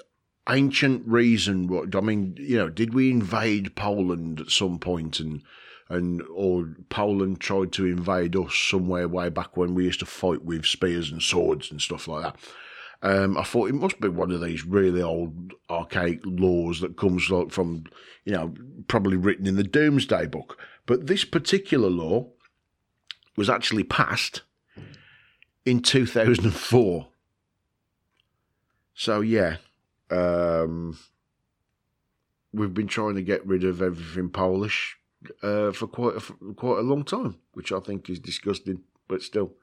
ancient 0.50 1.08
reason? 1.08 1.68
What 1.68 1.96
I 1.96 2.02
mean, 2.02 2.36
you 2.40 2.58
know, 2.58 2.70
did 2.70 2.94
we 2.94 3.10
invade 3.10 3.76
Poland 3.76 4.42
at 4.42 4.50
some 4.50 4.80
point, 4.80 5.20
and 5.20 5.42
and 5.90 6.22
or 6.34 6.76
Poland 6.90 7.40
tried 7.40 7.72
to 7.74 7.86
invade 7.86 8.36
us 8.36 8.56
somewhere 8.56 9.08
way 9.08 9.30
back 9.30 9.56
when 9.56 9.76
we 9.76 9.86
used 9.86 10.00
to 10.00 10.06
fight 10.06 10.44
with 10.44 10.66
spears 10.66 11.12
and 11.12 11.22
swords 11.22 11.72
and 11.72 11.82
stuff 11.82 12.08
like 12.08 12.24
that? 12.24 12.36
Um, 13.02 13.38
I 13.38 13.44
thought 13.44 13.70
it 13.70 13.76
must 13.76 14.00
be 14.00 14.08
one 14.08 14.32
of 14.32 14.42
these 14.42 14.66
really 14.66 15.02
old 15.02 15.54
archaic 15.70 16.22
laws 16.24 16.80
that 16.82 16.98
comes 16.98 17.30
like 17.30 17.52
from, 17.52 17.84
you 18.24 18.34
know, 18.34 18.54
probably 18.88 19.18
written 19.18 19.46
in 19.46 19.58
the 19.58 19.64
Domesday 19.64 20.26
Book. 20.26 20.58
But 20.88 21.06
this 21.06 21.24
particular 21.24 21.90
law 21.90 22.30
was 23.36 23.50
actually 23.50 23.84
passed 23.84 24.42
in 25.66 25.82
2004. 25.82 27.08
So 28.96 29.22
yeah, 29.22 29.58
um, 30.12 30.98
we've 32.54 32.74
been 32.74 32.88
trying 32.88 33.16
to 33.16 33.22
get 33.22 33.46
rid 33.46 33.64
of 33.64 33.82
everything 33.82 34.30
Polish 34.30 34.98
uh, 35.44 35.72
for 35.72 35.88
quite 35.88 36.16
a, 36.16 36.20
for 36.20 36.34
quite 36.56 36.80
a 36.80 36.84
long 36.84 37.04
time, 37.04 37.38
which 37.54 37.72
I 37.72 37.80
think 37.80 38.10
is 38.10 38.20
disgusting, 38.20 38.82
but 39.08 39.22
still. 39.22 39.54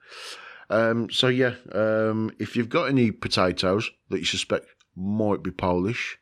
Um, 0.70 1.10
so 1.10 1.28
yeah, 1.28 1.54
um, 1.72 2.32
if 2.38 2.56
you've 2.56 2.68
got 2.68 2.88
any 2.88 3.10
potatoes 3.10 3.90
that 4.10 4.18
you 4.18 4.24
suspect 4.24 4.66
might 4.96 5.42
be 5.42 5.50
Polish, 5.50 6.18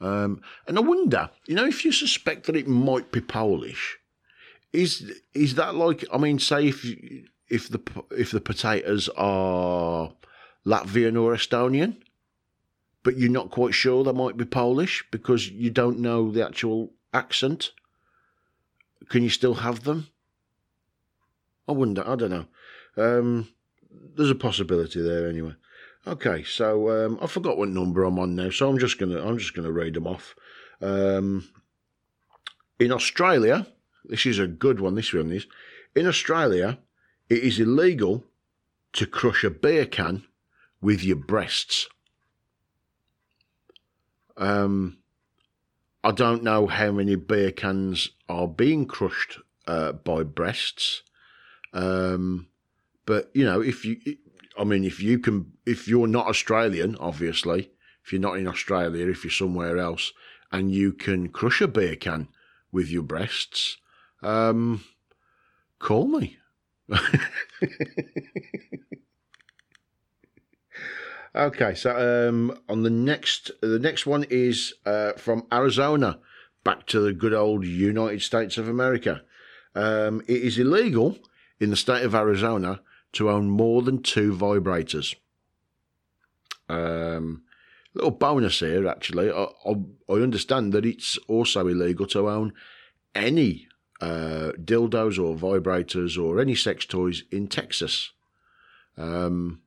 um, 0.00 0.40
and 0.66 0.78
I 0.78 0.80
wonder, 0.80 1.30
you 1.46 1.54
know, 1.54 1.66
if 1.66 1.84
you 1.84 1.92
suspect 1.92 2.46
that 2.46 2.56
it 2.56 2.68
might 2.68 3.12
be 3.12 3.20
Polish, 3.20 3.98
is 4.72 5.20
is 5.34 5.54
that 5.54 5.74
like? 5.74 6.04
I 6.12 6.18
mean, 6.18 6.38
say 6.38 6.68
if 6.68 6.84
if 7.48 7.68
the 7.68 7.80
if 8.10 8.30
the 8.32 8.40
potatoes 8.40 9.08
are 9.16 10.12
Latvian 10.66 11.20
or 11.20 11.34
Estonian, 11.34 11.96
but 13.04 13.16
you're 13.16 13.30
not 13.30 13.50
quite 13.50 13.74
sure 13.74 14.02
they 14.02 14.12
might 14.12 14.36
be 14.36 14.44
Polish 14.44 15.04
because 15.12 15.48
you 15.48 15.70
don't 15.70 16.00
know 16.00 16.32
the 16.32 16.44
actual 16.44 16.90
accent. 17.12 17.70
Can 19.08 19.22
you 19.22 19.28
still 19.28 19.54
have 19.54 19.84
them? 19.84 20.08
I 21.68 21.72
wonder. 21.72 22.02
I 22.06 22.16
don't 22.16 22.30
know. 22.30 22.46
Um, 22.96 23.48
there's 24.16 24.30
a 24.30 24.34
possibility 24.34 25.00
there 25.00 25.28
anyway. 25.28 25.54
Okay, 26.06 26.42
so 26.42 26.90
um, 27.06 27.18
I 27.22 27.26
forgot 27.26 27.56
what 27.56 27.68
number 27.68 28.04
I'm 28.04 28.18
on 28.18 28.34
now, 28.34 28.50
so 28.50 28.68
I'm 28.68 28.78
just 28.78 28.98
gonna 28.98 29.24
I'm 29.24 29.38
just 29.38 29.54
gonna 29.54 29.72
read 29.72 29.94
them 29.94 30.06
off. 30.06 30.34
Um, 30.80 31.48
in 32.78 32.92
Australia, 32.92 33.66
this 34.04 34.26
is 34.26 34.38
a 34.38 34.46
good 34.46 34.80
one. 34.80 34.96
This 34.96 35.12
one 35.12 35.30
is 35.30 35.46
in 35.94 36.06
Australia, 36.06 36.78
it 37.28 37.38
is 37.38 37.60
illegal 37.60 38.24
to 38.94 39.06
crush 39.06 39.44
a 39.44 39.50
beer 39.50 39.86
can 39.86 40.24
with 40.80 41.02
your 41.02 41.16
breasts. 41.16 41.88
Um, 44.36 44.98
I 46.02 46.10
don't 46.12 46.42
know 46.42 46.66
how 46.66 46.92
many 46.92 47.16
beer 47.16 47.50
cans 47.50 48.10
are 48.28 48.48
being 48.48 48.86
crushed 48.86 49.38
uh, 49.66 49.92
by 49.92 50.22
breasts. 50.22 51.02
Um, 51.72 52.48
but 53.06 53.30
you 53.34 53.44
know, 53.44 53.60
if 53.60 53.84
you, 53.84 53.96
I 54.58 54.64
mean, 54.64 54.84
if 54.84 55.00
you 55.00 55.18
can, 55.18 55.52
if 55.66 55.88
you're 55.88 56.06
not 56.06 56.26
Australian, 56.26 56.96
obviously, 56.96 57.70
if 58.04 58.12
you're 58.12 58.20
not 58.20 58.38
in 58.38 58.46
Australia, 58.46 59.08
if 59.08 59.24
you're 59.24 59.30
somewhere 59.30 59.78
else, 59.78 60.12
and 60.52 60.70
you 60.70 60.92
can 60.92 61.28
crush 61.28 61.60
a 61.60 61.68
beer 61.68 61.96
can 61.96 62.28
with 62.70 62.90
your 62.90 63.02
breasts, 63.02 63.78
um, 64.22 64.84
call 65.78 66.06
me. 66.06 66.36
okay, 71.34 71.74
so 71.74 72.28
um, 72.28 72.58
on 72.68 72.82
the 72.82 72.90
next, 72.90 73.50
the 73.60 73.78
next 73.78 74.06
one 74.06 74.24
is 74.30 74.74
uh, 74.86 75.12
from 75.12 75.46
Arizona, 75.52 76.18
back 76.62 76.86
to 76.86 77.00
the 77.00 77.12
good 77.12 77.34
old 77.34 77.64
United 77.64 78.22
States 78.22 78.58
of 78.58 78.68
America. 78.68 79.22
Um, 79.74 80.22
it 80.26 80.42
is 80.42 80.58
illegal 80.58 81.18
in 81.60 81.70
the 81.70 81.76
state 81.76 82.04
of 82.04 82.14
Arizona 82.14 82.80
to 83.12 83.30
own 83.30 83.48
more 83.48 83.82
than 83.82 84.02
two 84.02 84.34
vibrators. 84.34 85.14
Um, 86.68 87.42
little 87.94 88.10
bonus 88.10 88.60
here, 88.60 88.86
actually. 88.88 89.30
I, 89.30 89.44
I, 89.66 89.74
I, 90.08 90.14
understand 90.14 90.72
that 90.72 90.86
it's 90.86 91.18
also 91.28 91.68
illegal 91.68 92.06
to 92.08 92.28
own 92.28 92.52
any 93.14 93.68
uh, 94.00 94.52
dildos 94.58 95.18
or 95.18 95.36
vibrators 95.36 96.22
or 96.22 96.40
any 96.40 96.54
sex 96.54 96.84
toys 96.84 97.22
in 97.30 97.48
Texas, 97.48 98.12
um, 98.96 99.60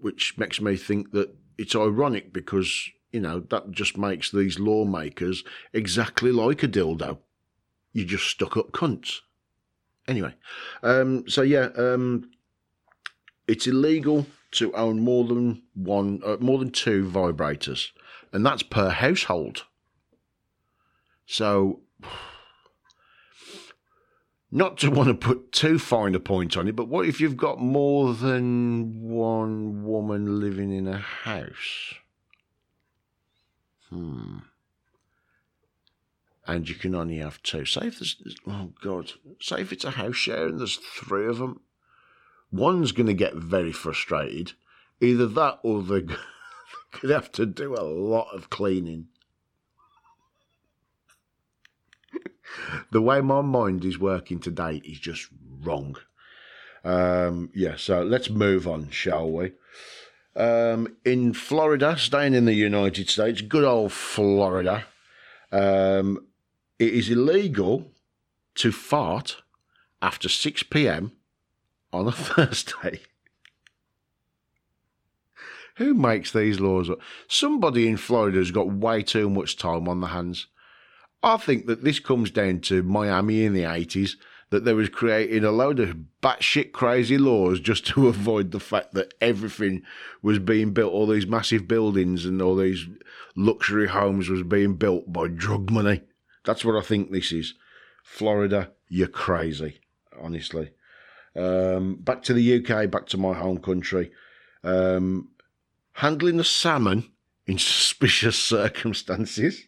which 0.00 0.36
makes 0.38 0.60
me 0.60 0.76
think 0.76 1.12
that 1.12 1.34
it's 1.56 1.74
ironic 1.74 2.32
because 2.32 2.90
you 3.12 3.20
know 3.20 3.40
that 3.40 3.70
just 3.70 3.96
makes 3.96 4.30
these 4.30 4.58
lawmakers 4.58 5.44
exactly 5.72 6.32
like 6.32 6.62
a 6.62 6.68
dildo. 6.68 7.18
You 7.92 8.04
just 8.04 8.26
stuck 8.26 8.56
up 8.56 8.72
cunts. 8.72 9.20
Anyway, 10.06 10.34
um, 10.82 11.28
so 11.28 11.42
yeah, 11.42 11.68
um, 11.76 12.30
it's 13.46 13.66
illegal 13.66 14.26
to 14.52 14.72
own 14.74 15.00
more 15.00 15.24
than 15.24 15.62
one, 15.74 16.20
uh, 16.24 16.36
more 16.40 16.58
than 16.58 16.70
two 16.70 17.04
vibrators, 17.04 17.88
and 18.32 18.44
that's 18.44 18.62
per 18.62 18.90
household. 18.90 19.64
So, 21.26 21.80
not 24.50 24.78
to 24.78 24.90
want 24.90 25.08
to 25.08 25.14
put 25.14 25.52
too 25.52 25.78
fine 25.78 26.14
a 26.14 26.20
point 26.20 26.56
on 26.56 26.68
it, 26.68 26.76
but 26.76 26.88
what 26.88 27.06
if 27.06 27.20
you've 27.20 27.36
got 27.36 27.60
more 27.60 28.14
than 28.14 29.02
one 29.02 29.84
woman 29.84 30.40
living 30.40 30.72
in 30.72 30.88
a 30.88 30.98
house? 30.98 31.94
Hmm. 33.90 34.38
And 36.46 36.68
you 36.68 36.74
can 36.74 36.94
only 36.94 37.18
have 37.18 37.42
two. 37.42 37.66
Say 37.66 37.88
if 37.88 37.98
there's, 37.98 38.16
oh 38.46 38.72
God, 38.82 39.12
say 39.40 39.60
if 39.60 39.72
it's 39.72 39.84
a 39.84 39.90
house 39.90 40.16
share 40.16 40.46
and 40.46 40.58
there's 40.58 40.76
three 40.76 41.26
of 41.26 41.38
them 41.38 41.60
one's 42.50 42.92
going 42.92 43.06
to 43.06 43.14
get 43.14 43.34
very 43.34 43.72
frustrated. 43.72 44.52
Either 45.00 45.26
that 45.26 45.58
or 45.62 45.82
they're 45.82 46.00
going 46.02 46.18
to 47.02 47.14
have 47.14 47.30
to 47.32 47.46
do 47.46 47.74
a 47.74 47.82
lot 47.82 48.28
of 48.34 48.50
cleaning. 48.50 49.08
The 52.90 53.02
way 53.02 53.20
my 53.20 53.40
mind 53.40 53.84
is 53.84 53.98
working 53.98 54.40
today 54.40 54.82
is 54.84 54.98
just 54.98 55.28
wrong. 55.60 55.96
Um, 56.84 57.50
yeah, 57.54 57.76
so 57.76 58.02
let's 58.02 58.30
move 58.30 58.66
on, 58.66 58.90
shall 58.90 59.30
we? 59.30 59.52
Um, 60.36 60.96
in 61.04 61.32
Florida, 61.32 61.96
staying 61.98 62.34
in 62.34 62.44
the 62.44 62.54
United 62.54 63.10
States, 63.10 63.40
good 63.40 63.64
old 63.64 63.92
Florida, 63.92 64.84
um, 65.50 66.26
it 66.78 66.94
is 66.94 67.10
illegal 67.10 67.90
to 68.54 68.70
fart 68.70 69.42
after 70.00 70.28
6 70.28 70.62
p.m 70.64 71.12
on 71.92 72.06
a 72.06 72.12
Thursday. 72.12 73.00
Who 75.76 75.94
makes 75.94 76.32
these 76.32 76.58
laws? 76.58 76.90
Somebody 77.28 77.86
in 77.86 77.96
Florida 77.96 78.38
has 78.38 78.50
got 78.50 78.72
way 78.72 79.02
too 79.02 79.30
much 79.30 79.56
time 79.56 79.88
on 79.88 80.00
the 80.00 80.08
hands. 80.08 80.46
I 81.22 81.36
think 81.36 81.66
that 81.66 81.84
this 81.84 81.98
comes 81.98 82.30
down 82.30 82.60
to 82.60 82.82
Miami 82.82 83.44
in 83.44 83.52
the 83.52 83.62
80s, 83.62 84.12
that 84.50 84.64
they 84.64 84.72
was 84.72 84.88
creating 84.88 85.44
a 85.44 85.50
load 85.50 85.78
of 85.78 85.96
batshit 86.22 86.72
crazy 86.72 87.18
laws 87.18 87.60
just 87.60 87.86
to 87.88 88.08
avoid 88.08 88.50
the 88.50 88.60
fact 88.60 88.94
that 88.94 89.14
everything 89.20 89.82
was 90.22 90.38
being 90.38 90.72
built, 90.72 90.92
all 90.92 91.06
these 91.06 91.26
massive 91.26 91.68
buildings 91.68 92.24
and 92.24 92.40
all 92.40 92.56
these 92.56 92.86
luxury 93.36 93.88
homes 93.88 94.28
was 94.28 94.42
being 94.42 94.74
built 94.74 95.12
by 95.12 95.28
drug 95.28 95.70
money. 95.70 96.02
That's 96.44 96.64
what 96.64 96.76
I 96.76 96.86
think 96.86 97.10
this 97.10 97.32
is. 97.32 97.54
Florida, 98.02 98.72
you're 98.88 99.08
crazy, 99.08 99.80
honestly. 100.18 100.70
Um, 101.36 101.96
back 101.96 102.22
to 102.24 102.32
the 102.32 102.56
UK, 102.56 102.90
back 102.90 103.06
to 103.08 103.18
my 103.18 103.34
home 103.34 103.58
country. 103.58 104.10
Um, 104.64 105.28
handling 105.92 106.38
the 106.38 106.44
salmon 106.44 107.12
in 107.46 107.58
suspicious 107.58 108.38
circumstances. 108.38 109.66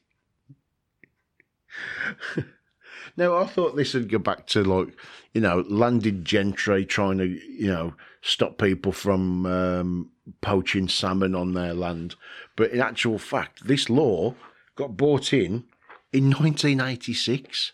now, 3.16 3.36
I 3.36 3.46
thought 3.46 3.76
this 3.76 3.94
would 3.94 4.08
go 4.08 4.18
back 4.18 4.46
to 4.48 4.62
like, 4.62 4.96
you 5.32 5.40
know, 5.40 5.64
landed 5.68 6.24
gentry 6.24 6.84
trying 6.84 7.18
to, 7.18 7.26
you 7.26 7.68
know, 7.68 7.94
stop 8.22 8.58
people 8.58 8.92
from 8.92 9.46
um, 9.46 10.10
poaching 10.40 10.88
salmon 10.88 11.34
on 11.34 11.54
their 11.54 11.74
land. 11.74 12.16
But 12.56 12.72
in 12.72 12.80
actual 12.80 13.18
fact, 13.18 13.66
this 13.66 13.88
law 13.88 14.34
got 14.76 14.96
brought 14.96 15.32
in 15.32 15.64
in 16.12 16.24
1986, 16.30 17.72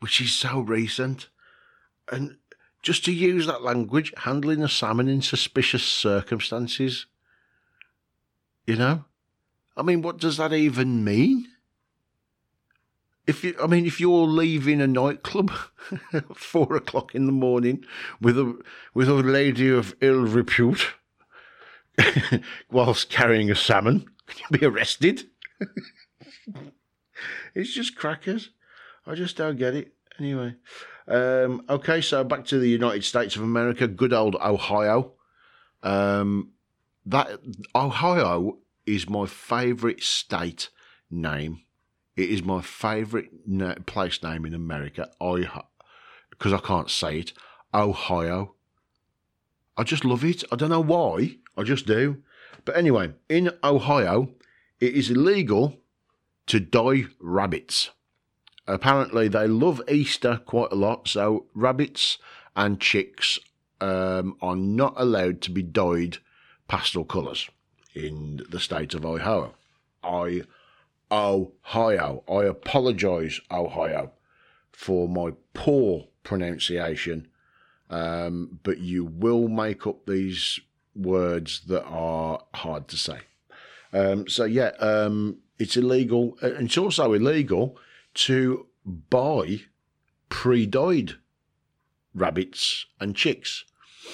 which 0.00 0.20
is 0.20 0.32
so 0.32 0.60
recent. 0.60 1.28
And 2.10 2.36
just 2.82 3.04
to 3.04 3.12
use 3.12 3.46
that 3.46 3.62
language, 3.62 4.12
handling 4.18 4.62
a 4.62 4.68
salmon 4.68 5.08
in 5.08 5.22
suspicious 5.22 5.84
circumstances. 5.84 7.06
You 8.66 8.76
know? 8.76 9.04
I 9.76 9.82
mean, 9.82 10.02
what 10.02 10.18
does 10.18 10.36
that 10.36 10.52
even 10.52 11.04
mean? 11.04 11.48
If 13.26 13.44
you, 13.44 13.54
I 13.62 13.68
mean, 13.68 13.86
if 13.86 14.00
you're 14.00 14.26
leaving 14.26 14.80
a 14.80 14.86
nightclub 14.86 15.52
at 16.12 16.36
four 16.36 16.74
o'clock 16.74 17.14
in 17.14 17.26
the 17.26 17.32
morning 17.32 17.84
with 18.20 18.36
a 18.36 18.60
with 18.94 19.08
a 19.08 19.14
lady 19.14 19.68
of 19.70 19.94
ill 20.00 20.22
repute, 20.22 20.94
whilst 22.70 23.10
carrying 23.10 23.50
a 23.50 23.54
salmon, 23.54 24.06
can 24.26 24.40
you 24.50 24.58
be 24.58 24.66
arrested? 24.66 25.24
it's 27.54 27.72
just 27.72 27.96
crackers. 27.96 28.50
I 29.06 29.14
just 29.14 29.36
don't 29.36 29.56
get 29.56 29.74
it. 29.74 29.94
Anyway, 30.18 30.56
um, 31.08 31.64
okay, 31.68 32.00
so 32.00 32.24
back 32.24 32.44
to 32.46 32.58
the 32.58 32.68
United 32.68 33.04
States 33.04 33.36
of 33.36 33.42
America, 33.42 33.86
good 33.86 34.12
old 34.12 34.36
Ohio. 34.36 35.12
Um, 35.82 36.52
that 37.06 37.40
Ohio 37.74 38.58
is 38.86 39.08
my 39.08 39.26
favourite 39.26 40.02
state 40.02 40.70
name. 41.10 41.62
It 42.16 42.30
is 42.30 42.42
my 42.42 42.60
favourite 42.60 43.30
na- 43.46 43.76
place 43.86 44.22
name 44.22 44.44
in 44.44 44.54
America. 44.54 45.10
I 45.20 45.48
because 46.30 46.52
I 46.52 46.58
can't 46.58 46.90
say 46.90 47.20
it. 47.20 47.32
Ohio. 47.74 48.54
I 49.76 49.84
just 49.84 50.04
love 50.04 50.24
it. 50.24 50.44
I 50.52 50.56
don't 50.56 50.70
know 50.70 50.80
why. 50.80 51.36
I 51.56 51.62
just 51.62 51.86
do. 51.86 52.22
But 52.64 52.76
anyway, 52.76 53.12
in 53.28 53.52
Ohio, 53.64 54.28
it 54.80 54.94
is 54.94 55.10
illegal 55.10 55.78
to 56.46 56.60
dye 56.60 57.06
rabbits. 57.20 57.90
Apparently, 58.66 59.28
they 59.28 59.46
love 59.46 59.82
Easter 59.88 60.40
quite 60.44 60.72
a 60.72 60.76
lot, 60.76 61.08
so 61.08 61.46
rabbits 61.54 62.18
and 62.54 62.80
chicks 62.80 63.38
um, 63.80 64.36
are 64.40 64.56
not 64.56 64.94
allowed 64.96 65.40
to 65.42 65.50
be 65.50 65.62
dyed 65.62 66.18
pastel 66.68 67.04
colours 67.04 67.48
in 67.94 68.42
the 68.50 68.60
state 68.60 68.94
of 68.94 69.04
Ohio. 69.04 69.54
I, 70.02 70.42
Ohio. 71.12 72.24
I 72.28 72.44
apologise, 72.44 73.40
Ohio, 73.50 74.12
for 74.72 75.08
my 75.08 75.32
poor 75.52 76.08
pronunciation, 76.24 77.28
um, 77.90 78.58
but 78.62 78.78
you 78.78 79.04
will 79.04 79.48
make 79.48 79.86
up 79.86 80.06
these 80.06 80.58
words 80.96 81.60
that 81.66 81.84
are 81.84 82.42
hard 82.54 82.88
to 82.88 82.96
say. 82.96 83.18
Um, 83.92 84.26
so 84.28 84.44
yeah, 84.44 84.70
um, 84.78 85.38
it's 85.58 85.76
illegal, 85.76 86.38
it's 86.40 86.78
also 86.78 87.12
illegal 87.12 87.76
to 88.14 88.66
buy 88.86 89.60
pre-dyed 90.30 91.12
rabbits 92.14 92.86
and 93.00 93.14
chicks 93.14 93.64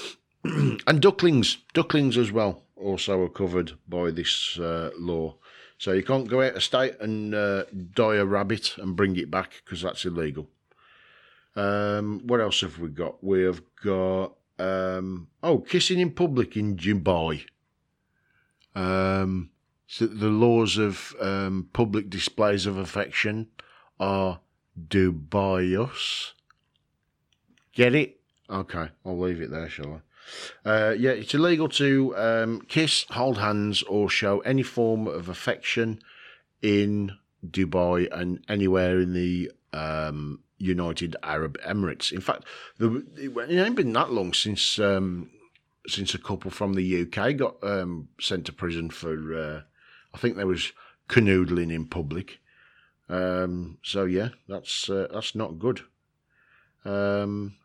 and 0.44 1.00
ducklings. 1.00 1.58
Ducklings 1.74 2.18
as 2.18 2.32
well 2.32 2.64
also 2.76 3.22
are 3.22 3.28
covered 3.28 3.72
by 3.88 4.10
this 4.10 4.58
uh, 4.58 4.90
law. 4.98 5.36
So 5.78 5.92
you 5.92 6.02
can't 6.02 6.28
go 6.28 6.42
out 6.42 6.56
of 6.56 6.62
state 6.62 6.96
and 7.00 7.34
uh, 7.34 7.64
dye 7.94 8.16
a 8.16 8.24
rabbit 8.24 8.76
and 8.78 8.96
bring 8.96 9.16
it 9.16 9.30
back 9.30 9.62
because 9.64 9.80
that's 9.80 10.04
illegal. 10.04 10.48
Um, 11.54 12.20
what 12.24 12.40
else 12.40 12.60
have 12.62 12.78
we 12.78 12.88
got? 12.88 13.22
We 13.22 13.42
have 13.42 13.62
got 13.82 14.32
um, 14.58 15.28
oh, 15.42 15.58
kissing 15.58 16.00
in 16.00 16.10
public 16.10 16.56
in 16.56 16.76
Dubai. 16.76 17.44
Um, 18.74 19.50
so 19.86 20.06
the 20.06 20.28
laws 20.28 20.78
of 20.78 21.14
um, 21.20 21.68
public 21.72 22.10
displays 22.10 22.66
of 22.66 22.76
affection 22.76 23.48
are 23.98 24.40
dubious. 24.88 26.34
Get 27.72 27.94
it? 27.94 28.20
Okay, 28.50 28.88
I'll 29.04 29.18
leave 29.18 29.40
it 29.40 29.50
there, 29.50 29.68
shall 29.68 29.94
I? 29.94 30.00
Uh, 30.64 30.94
yeah, 30.98 31.10
it's 31.10 31.34
illegal 31.34 31.68
to 31.68 32.16
um, 32.16 32.60
kiss, 32.68 33.06
hold 33.10 33.38
hands, 33.38 33.82
or 33.84 34.08
show 34.08 34.40
any 34.40 34.62
form 34.62 35.06
of 35.06 35.28
affection 35.28 36.00
in 36.62 37.12
Dubai 37.46 38.08
and 38.12 38.44
anywhere 38.48 38.98
in 39.00 39.12
the 39.12 39.50
um, 39.72 40.40
United 40.58 41.16
Arab 41.22 41.58
Emirates. 41.66 42.12
In 42.12 42.20
fact, 42.20 42.44
the, 42.78 43.04
it 43.16 43.64
ain't 43.64 43.76
been 43.76 43.92
that 43.92 44.12
long 44.12 44.32
since 44.32 44.78
um, 44.78 45.30
since 45.86 46.14
a 46.14 46.18
couple 46.18 46.50
from 46.50 46.74
the 46.74 47.02
UK 47.02 47.36
got 47.36 47.56
um, 47.62 48.08
sent 48.20 48.44
to 48.46 48.52
prison 48.52 48.90
for, 48.90 49.34
uh, 49.34 49.60
I 50.12 50.18
think 50.18 50.36
there 50.36 50.46
was 50.46 50.72
canoodling 51.08 51.72
in 51.72 51.86
public. 51.86 52.40
Um, 53.08 53.78
so 53.82 54.04
yeah, 54.04 54.30
that's 54.48 54.90
uh, 54.90 55.08
that's 55.12 55.34
not 55.34 55.58
good. 55.58 55.80
Um, 56.84 57.56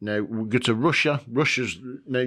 now 0.00 0.20
we 0.20 0.48
go 0.48 0.58
to 0.58 0.74
Russia. 0.74 1.20
Russia's 1.28 1.78
now 2.06 2.26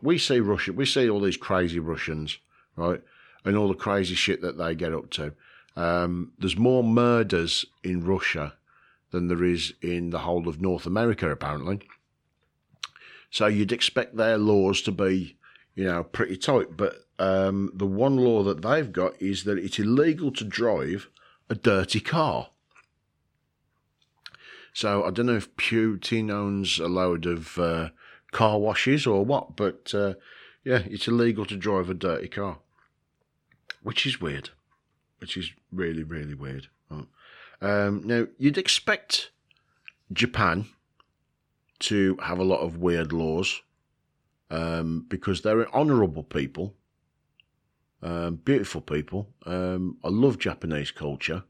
we 0.00 0.18
see 0.18 0.40
Russia. 0.40 0.72
We 0.72 0.86
see 0.86 1.08
all 1.08 1.20
these 1.20 1.36
crazy 1.36 1.78
Russians, 1.78 2.38
right, 2.76 3.02
and 3.44 3.56
all 3.56 3.68
the 3.68 3.74
crazy 3.74 4.14
shit 4.14 4.40
that 4.42 4.58
they 4.58 4.74
get 4.74 4.92
up 4.92 5.10
to. 5.10 5.32
Um, 5.76 6.32
there's 6.38 6.56
more 6.56 6.84
murders 6.84 7.66
in 7.82 8.04
Russia 8.04 8.54
than 9.10 9.28
there 9.28 9.44
is 9.44 9.74
in 9.82 10.10
the 10.10 10.20
whole 10.20 10.48
of 10.48 10.60
North 10.60 10.86
America, 10.86 11.30
apparently. 11.30 11.80
So 13.30 13.46
you'd 13.46 13.72
expect 13.72 14.16
their 14.16 14.38
laws 14.38 14.80
to 14.82 14.92
be, 14.92 15.36
you 15.74 15.84
know, 15.84 16.04
pretty 16.04 16.36
tight. 16.36 16.76
But 16.76 17.06
um, 17.18 17.72
the 17.74 17.86
one 17.86 18.16
law 18.16 18.44
that 18.44 18.62
they've 18.62 18.92
got 18.92 19.20
is 19.20 19.44
that 19.44 19.58
it's 19.58 19.78
illegal 19.78 20.30
to 20.32 20.44
drive 20.44 21.08
a 21.50 21.54
dirty 21.54 22.00
car. 22.00 22.50
So 24.74 25.04
I 25.04 25.10
don't 25.10 25.26
know 25.26 25.36
if 25.36 25.56
Putin 25.56 26.30
owns 26.30 26.78
a 26.78 26.88
load 26.88 27.24
of 27.24 27.58
uh, 27.58 27.88
car 28.32 28.58
washes 28.58 29.06
or 29.06 29.24
what, 29.24 29.56
but 29.56 29.94
uh, 29.94 30.14
yeah, 30.64 30.82
it's 30.84 31.08
illegal 31.08 31.46
to 31.46 31.56
drive 31.56 31.88
a 31.88 31.94
dirty 31.94 32.28
car, 32.28 32.58
which 33.82 34.04
is 34.04 34.20
weird 34.20 34.50
which 35.24 35.38
is 35.38 35.52
really, 35.72 36.02
really 36.02 36.34
weird. 36.34 36.68
Um, 37.62 38.02
now, 38.04 38.26
you'd 38.36 38.58
expect 38.58 39.30
Japan 40.12 40.66
to 41.78 42.18
have 42.22 42.38
a 42.38 42.44
lot 42.44 42.60
of 42.60 42.76
weird 42.76 43.10
laws 43.10 43.62
um, 44.50 45.06
because 45.08 45.40
they're 45.40 45.74
honourable 45.74 46.24
people, 46.24 46.74
um, 48.02 48.36
beautiful 48.36 48.82
people. 48.82 49.30
Um, 49.46 49.96
I 50.04 50.08
love 50.08 50.38
Japanese 50.38 50.90
culture. 50.90 51.44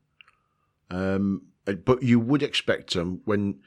Um, 0.88 1.42
but 1.64 2.02
you 2.02 2.20
would 2.20 2.42
expect 2.42 2.94
them 2.94 3.20
when. 3.24 3.60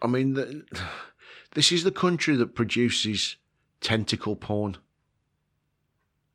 I 0.00 0.08
mean, 0.08 0.34
the, 0.34 0.64
this 1.54 1.70
is 1.72 1.84
the 1.84 1.92
country 1.92 2.36
that 2.36 2.54
produces 2.54 3.36
tentacle 3.80 4.36
porn. 4.36 4.78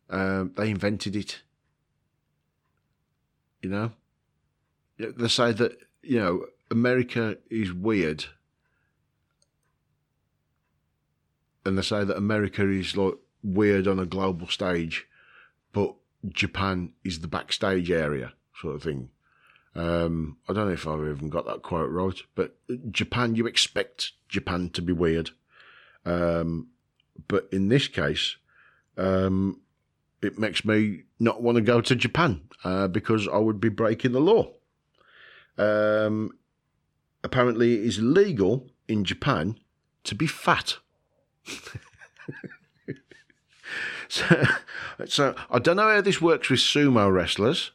Um, 0.09 0.53
they 0.55 0.69
invented 0.69 1.15
it. 1.15 1.41
You 3.61 3.69
know, 3.69 3.91
they 4.97 5.27
say 5.27 5.51
that 5.51 5.77
you 6.01 6.19
know 6.19 6.45
America 6.71 7.37
is 7.49 7.73
weird, 7.73 8.25
and 11.65 11.77
they 11.77 11.81
say 11.81 12.03
that 12.03 12.15
America 12.15 12.69
is 12.69 12.95
like 12.95 13.15
weird 13.43 13.87
on 13.87 13.99
a 13.99 14.05
global 14.05 14.47
stage, 14.47 15.07
but 15.73 15.95
Japan 16.29 16.93
is 17.03 17.19
the 17.19 17.27
backstage 17.27 17.91
area 17.91 18.33
sort 18.61 18.75
of 18.75 18.83
thing. 18.83 19.09
Um, 19.77 20.37
I 20.49 20.53
don't 20.53 20.67
know 20.67 20.73
if 20.73 20.87
I've 20.87 21.07
even 21.07 21.29
got 21.29 21.45
that 21.45 21.61
quite 21.61 21.83
right, 21.83 22.19
but 22.33 22.55
Japan, 22.91 23.35
you 23.35 23.45
expect 23.45 24.13
Japan 24.27 24.71
to 24.71 24.81
be 24.81 24.91
weird. 24.91 25.29
Um, 26.03 26.69
but 27.27 27.47
in 27.51 27.69
this 27.69 27.87
case, 27.87 28.37
um, 28.97 29.61
it 30.23 30.39
makes 30.39 30.65
me 30.65 31.03
not 31.19 31.43
want 31.43 31.57
to 31.57 31.61
go 31.61 31.79
to 31.79 31.95
Japan 31.95 32.41
uh, 32.63 32.87
because 32.87 33.27
I 33.27 33.37
would 33.37 33.61
be 33.61 33.69
breaking 33.69 34.13
the 34.13 34.19
law. 34.19 34.51
Um, 35.59 36.31
apparently, 37.23 37.75
it 37.75 37.85
is 37.85 37.99
legal 37.99 38.71
in 38.87 39.03
Japan 39.03 39.59
to 40.05 40.15
be 40.15 40.25
fat. 40.25 40.77
so, 44.07 44.43
so 45.05 45.35
I 45.51 45.59
don't 45.59 45.75
know 45.77 45.89
how 45.89 46.01
this 46.01 46.19
works 46.19 46.49
with 46.49 46.61
sumo 46.61 47.13
wrestlers, 47.13 47.73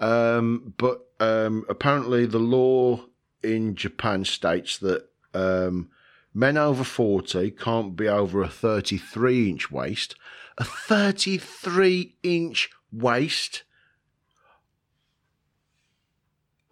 um, 0.00 0.74
but 0.76 1.06
um, 1.20 1.64
apparently 1.68 2.26
the 2.26 2.38
law 2.38 3.04
in 3.42 3.74
Japan 3.74 4.24
states 4.24 4.78
that 4.78 5.08
um, 5.34 5.88
men 6.34 6.56
over 6.56 6.84
40 6.84 7.50
can't 7.52 7.96
be 7.96 8.08
over 8.08 8.42
a 8.42 8.48
33 8.48 9.50
inch 9.50 9.70
waist 9.70 10.16
a 10.58 10.64
33 10.64 12.16
inch 12.22 12.70
waist. 12.92 13.64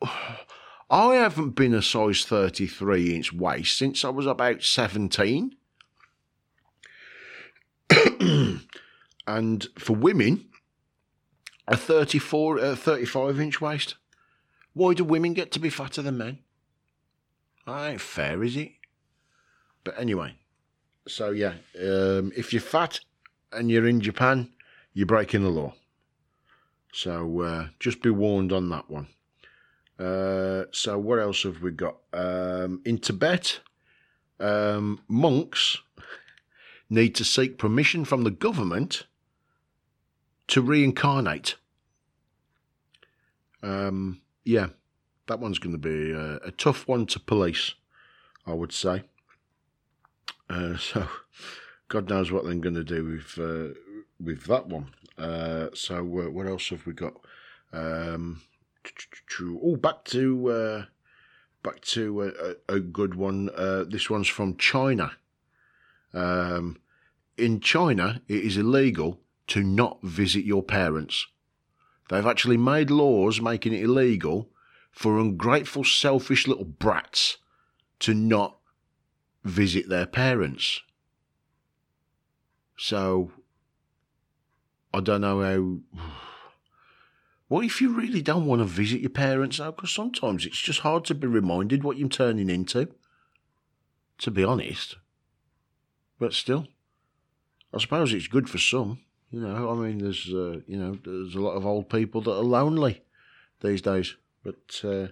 I 0.91 1.15
haven't 1.15 1.51
been 1.51 1.75
a 1.75 1.83
size 1.83 2.25
33 2.25 3.15
inch 3.15 3.33
waist 3.33 3.77
since 3.77 4.05
I 4.05 4.11
was 4.11 4.27
about 4.27 4.63
17. 4.63 5.57
and 9.27 9.69
for 9.79 9.97
women, 9.97 10.47
a 11.67 11.77
34, 11.77 12.59
uh, 12.59 12.77
35 12.77 13.41
inch 13.41 13.61
waist. 13.61 13.95
Why 14.73 14.95
do 14.95 15.05
women 15.05 15.35
get 15.35 15.51
to 15.53 15.61
be 15.61 15.71
fatter 15.71 16.03
than 16.03 16.19
men? 16.19 16.39
Ain't 17.67 18.01
fair, 18.01 18.43
is 18.43 18.57
it? 18.57 18.73
But 19.85 19.99
anyway, 19.99 20.35
so 21.07 21.31
yeah, 21.31 21.55
um, 21.81 22.33
if 22.37 22.53
you're 22.53 22.61
fat, 22.63 23.01
and 23.55 23.71
you're 23.71 23.87
in 23.87 24.01
Japan, 24.01 24.51
you're 24.93 25.07
breaking 25.07 25.43
the 25.43 25.49
law. 25.49 25.75
So 26.93 27.41
uh, 27.41 27.69
just 27.81 28.03
be 28.03 28.11
warned 28.11 28.53
on 28.53 28.69
that 28.71 28.91
one. 28.91 29.09
Uh, 29.99 30.65
so 30.73 30.99
what 30.99 31.19
else 31.19 31.45
have 31.45 31.63
we 31.63 31.71
got? 31.71 31.97
Um, 32.13 32.83
in 32.85 32.99
Tibet, 32.99 33.61
um, 34.41 35.01
monks 35.09 35.79
need 36.91 37.15
to 37.15 37.25
seek 37.25 37.59
permission 37.59 38.05
from 38.05 38.25
the 38.25 38.31
government 38.31 39.05
to 40.49 40.63
reincarnate. 40.63 41.57
Um, 43.63 44.21
yeah, 44.45 44.69
that 45.27 45.41
one's 45.41 45.59
going 45.59 45.73
to 45.73 45.79
be 45.79 46.13
a, 46.13 46.37
a, 46.47 46.51
tough 46.51 46.87
one 46.87 47.07
to 47.07 47.21
police, 47.21 47.75
I 48.47 48.53
would 48.53 48.73
say. 48.73 49.05
Uh, 50.51 50.77
so 50.79 51.09
God 51.89 52.09
knows 52.09 52.31
what 52.31 52.45
they're 52.45 52.55
going 52.55 52.75
to 52.75 52.85
do 52.85 53.05
with 53.05 53.39
uh, 53.39 53.75
with 54.21 54.45
that 54.45 54.67
one. 54.67 54.95
Uh, 55.17 55.69
so 55.75 55.99
uh, 55.99 56.31
what 56.31 56.47
else 56.47 56.69
have 56.69 56.87
we 56.87 56.93
got? 56.93 57.15
Um, 57.73 58.43
oh, 59.41 59.77
back 59.77 60.05
to 60.07 60.51
uh, 60.51 60.85
back 61.63 61.81
to 61.83 62.35
a, 62.69 62.75
a 62.75 62.81
good 62.81 63.15
one. 63.15 63.51
Uh, 63.57 63.85
this 63.89 64.11
one's 64.11 64.29
from 64.29 64.57
China. 64.57 65.13
Um, 66.13 66.79
in 67.37 67.61
China, 67.61 68.21
it 68.29 68.45
is 68.45 68.57
illegal 68.57 69.19
to 69.49 69.63
not 69.63 70.03
visit 70.03 70.45
your 70.45 70.63
parents. 70.63 71.27
They've 72.09 72.27
actually 72.27 72.57
made 72.57 72.91
laws 72.91 73.41
making 73.41 73.73
it 73.73 73.83
illegal 73.83 74.51
for 74.91 75.19
ungrateful, 75.19 75.85
selfish 75.85 76.47
little 76.47 76.65
brats 76.65 77.39
to 78.01 78.15
not 78.15 78.59
visit 79.43 79.89
their 79.89 80.07
parents. 80.07 80.81
So, 82.77 83.33
I 84.93 85.01
don't 85.01 85.21
know 85.21 85.43
how. 85.93 86.03
What 87.49 87.67
if 87.67 87.81
you 87.83 87.95
really 87.95 88.23
don't 88.23 88.47
want 88.47 88.61
to 88.61 88.65
visit 88.65 89.03
your 89.03 89.11
parents 89.11 89.59
though? 89.59 89.71
Because 89.71 89.91
sometimes 89.91 90.47
it's 90.47 90.59
just 90.59 90.81
hard 90.81 91.05
to 91.05 91.15
be 91.15 91.27
reminded 91.27 91.85
what 91.85 91.99
you're 91.99 92.09
turning 92.09 92.49
into. 92.49 92.89
To 94.19 94.31
be 94.31 94.43
honest. 94.43 94.97
But 96.19 96.33
still, 96.33 96.67
I 97.73 97.79
suppose 97.79 98.15
it's 98.15 98.29
good 98.29 98.49
for 98.49 98.59
some. 98.59 99.04
You 99.35 99.41
know, 99.41 99.69
I 99.69 99.75
mean, 99.75 99.99
there's 99.99 100.33
uh, 100.33 100.61
you 100.69 100.79
know, 100.79 100.97
there's 101.05 101.35
a 101.35 101.41
lot 101.41 101.57
of 101.57 101.67
old 101.67 101.89
people 101.89 102.21
that 102.21 102.31
are 102.31 102.45
lonely 102.45 103.03
these 103.61 103.83
days, 103.83 104.15
but 104.45 104.81
uh, 104.85 105.09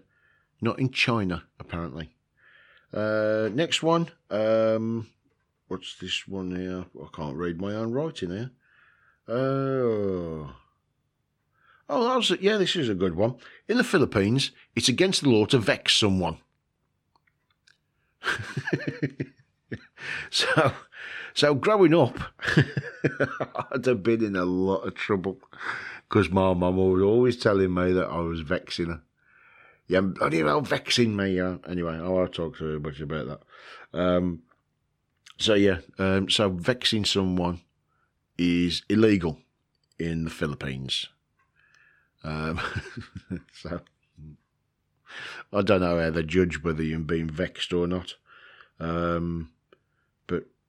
not 0.60 0.78
in 0.78 0.92
China 0.92 1.42
apparently. 1.58 2.14
Uh, 2.94 3.48
next 3.52 3.82
one. 3.82 4.10
Um, 4.30 5.08
what's 5.66 5.96
this 5.96 6.28
one 6.28 6.54
here? 6.54 6.84
I 7.02 7.08
can't 7.12 7.36
read 7.36 7.60
my 7.60 7.74
own 7.74 7.90
writing 7.90 8.30
here. 8.30 8.52
Oh. 9.26 10.54
Oh, 11.88 12.04
that 12.08 12.16
was, 12.16 12.30
yeah, 12.40 12.58
this 12.58 12.76
is 12.76 12.88
a 12.88 12.94
good 12.94 13.16
one. 13.16 13.34
In 13.66 13.76
the 13.76 13.82
Philippines, 13.82 14.52
it's 14.76 14.88
against 14.88 15.22
the 15.22 15.30
law 15.30 15.46
to 15.46 15.58
vex 15.58 15.94
someone. 15.94 16.38
so, 20.30 20.74
so 21.34 21.54
growing 21.54 21.94
up, 21.94 22.18
I'd 23.72 23.86
have 23.86 24.02
been 24.02 24.24
in 24.24 24.36
a 24.36 24.44
lot 24.44 24.86
of 24.86 24.94
trouble 24.94 25.38
because 26.08 26.30
my 26.30 26.52
mum 26.54 26.76
was 26.76 27.02
always 27.02 27.36
telling 27.36 27.72
me 27.72 27.92
that 27.92 28.08
I 28.08 28.20
was 28.20 28.40
vexing 28.40 28.86
her. 28.86 29.02
Yeah, 29.86 30.00
bloody 30.00 30.42
well 30.42 30.60
vexing 30.60 31.16
me. 31.16 31.36
Yeah. 31.36 31.56
Anyway, 31.68 31.94
I 31.94 32.08
will 32.08 32.28
talk 32.28 32.56
to 32.58 32.64
her 32.64 32.80
much 32.80 33.00
about 33.00 33.26
that. 33.26 33.98
Um, 33.98 34.42
so 35.38 35.54
yeah, 35.54 35.78
um, 35.98 36.30
so 36.30 36.48
vexing 36.48 37.04
someone 37.04 37.60
is 38.38 38.82
illegal 38.88 39.38
in 39.98 40.24
the 40.24 40.30
Philippines. 40.30 41.08
Um, 42.24 42.60
so 43.52 43.80
I 45.52 45.62
don't 45.62 45.80
know 45.80 46.00
how 46.00 46.10
they 46.10 46.22
judge 46.22 46.62
whether 46.62 46.82
you're 46.82 47.00
being 47.00 47.28
vexed 47.28 47.72
or 47.72 47.86
not. 47.86 48.14
Um, 48.78 49.50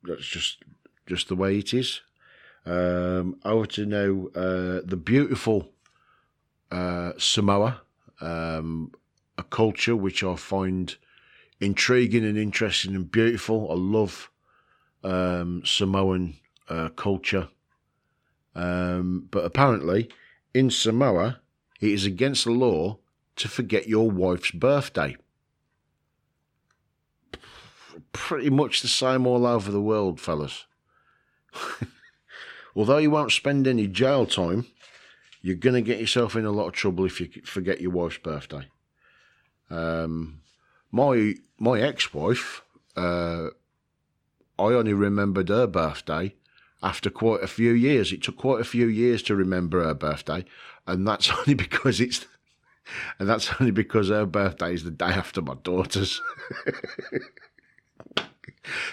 that's 0.03 0.25
just 0.25 0.63
just 1.05 1.27
the 1.27 1.35
way 1.35 1.57
it 1.57 1.73
is. 1.73 2.01
Um, 2.65 3.39
over 3.43 3.65
to 3.67 3.85
know 3.85 4.29
uh, 4.35 4.81
the 4.85 4.95
beautiful 4.95 5.71
uh, 6.71 7.11
Samoa, 7.17 7.81
um, 8.21 8.91
a 9.37 9.43
culture 9.43 9.95
which 9.95 10.23
I 10.23 10.35
find 10.35 10.95
intriguing 11.59 12.25
and 12.25 12.37
interesting 12.37 12.95
and 12.95 13.11
beautiful. 13.11 13.69
I 13.69 13.75
love 13.75 14.29
um, 15.03 15.63
Samoan 15.65 16.35
uh, 16.69 16.89
culture, 16.89 17.49
um, 18.55 19.27
but 19.29 19.43
apparently 19.43 20.09
in 20.53 20.69
Samoa 20.69 21.41
it 21.81 21.89
is 21.89 22.05
against 22.05 22.45
the 22.45 22.51
law 22.51 22.97
to 23.35 23.49
forget 23.49 23.87
your 23.87 24.09
wife's 24.09 24.51
birthday 24.51 25.17
pretty 28.11 28.49
much 28.49 28.81
the 28.81 28.87
same 28.87 29.25
all 29.27 29.45
over 29.45 29.71
the 29.71 29.81
world, 29.81 30.19
fellas. 30.19 30.65
Although 32.75 32.97
you 32.97 33.11
won't 33.11 33.31
spend 33.31 33.67
any 33.67 33.87
jail 33.87 34.25
time, 34.25 34.65
you're 35.41 35.55
going 35.55 35.75
to 35.75 35.81
get 35.81 35.99
yourself 35.99 36.35
in 36.35 36.45
a 36.45 36.51
lot 36.51 36.67
of 36.67 36.73
trouble 36.73 37.05
if 37.05 37.19
you 37.19 37.29
forget 37.43 37.81
your 37.81 37.91
wife's 37.91 38.17
birthday. 38.17 38.67
Um, 39.69 40.41
my 40.91 41.33
my 41.59 41.79
ex-wife, 41.81 42.61
uh, 42.95 43.47
I 44.57 44.63
only 44.63 44.93
remembered 44.93 45.49
her 45.49 45.67
birthday 45.67 46.35
after 46.81 47.09
quite 47.09 47.43
a 47.43 47.47
few 47.47 47.71
years. 47.71 48.11
It 48.11 48.23
took 48.23 48.37
quite 48.37 48.61
a 48.61 48.65
few 48.65 48.87
years 48.87 49.23
to 49.23 49.35
remember 49.35 49.83
her 49.83 49.93
birthday, 49.93 50.45
and 50.87 51.07
that's 51.07 51.29
only 51.37 51.53
because 51.53 51.99
it's 51.99 52.25
and 53.19 53.29
that's 53.29 53.49
only 53.59 53.71
because 53.71 54.09
her 54.09 54.25
birthday 54.25 54.73
is 54.73 54.83
the 54.83 54.91
day 54.91 55.05
after 55.05 55.41
my 55.41 55.55
daughter's. 55.63 56.21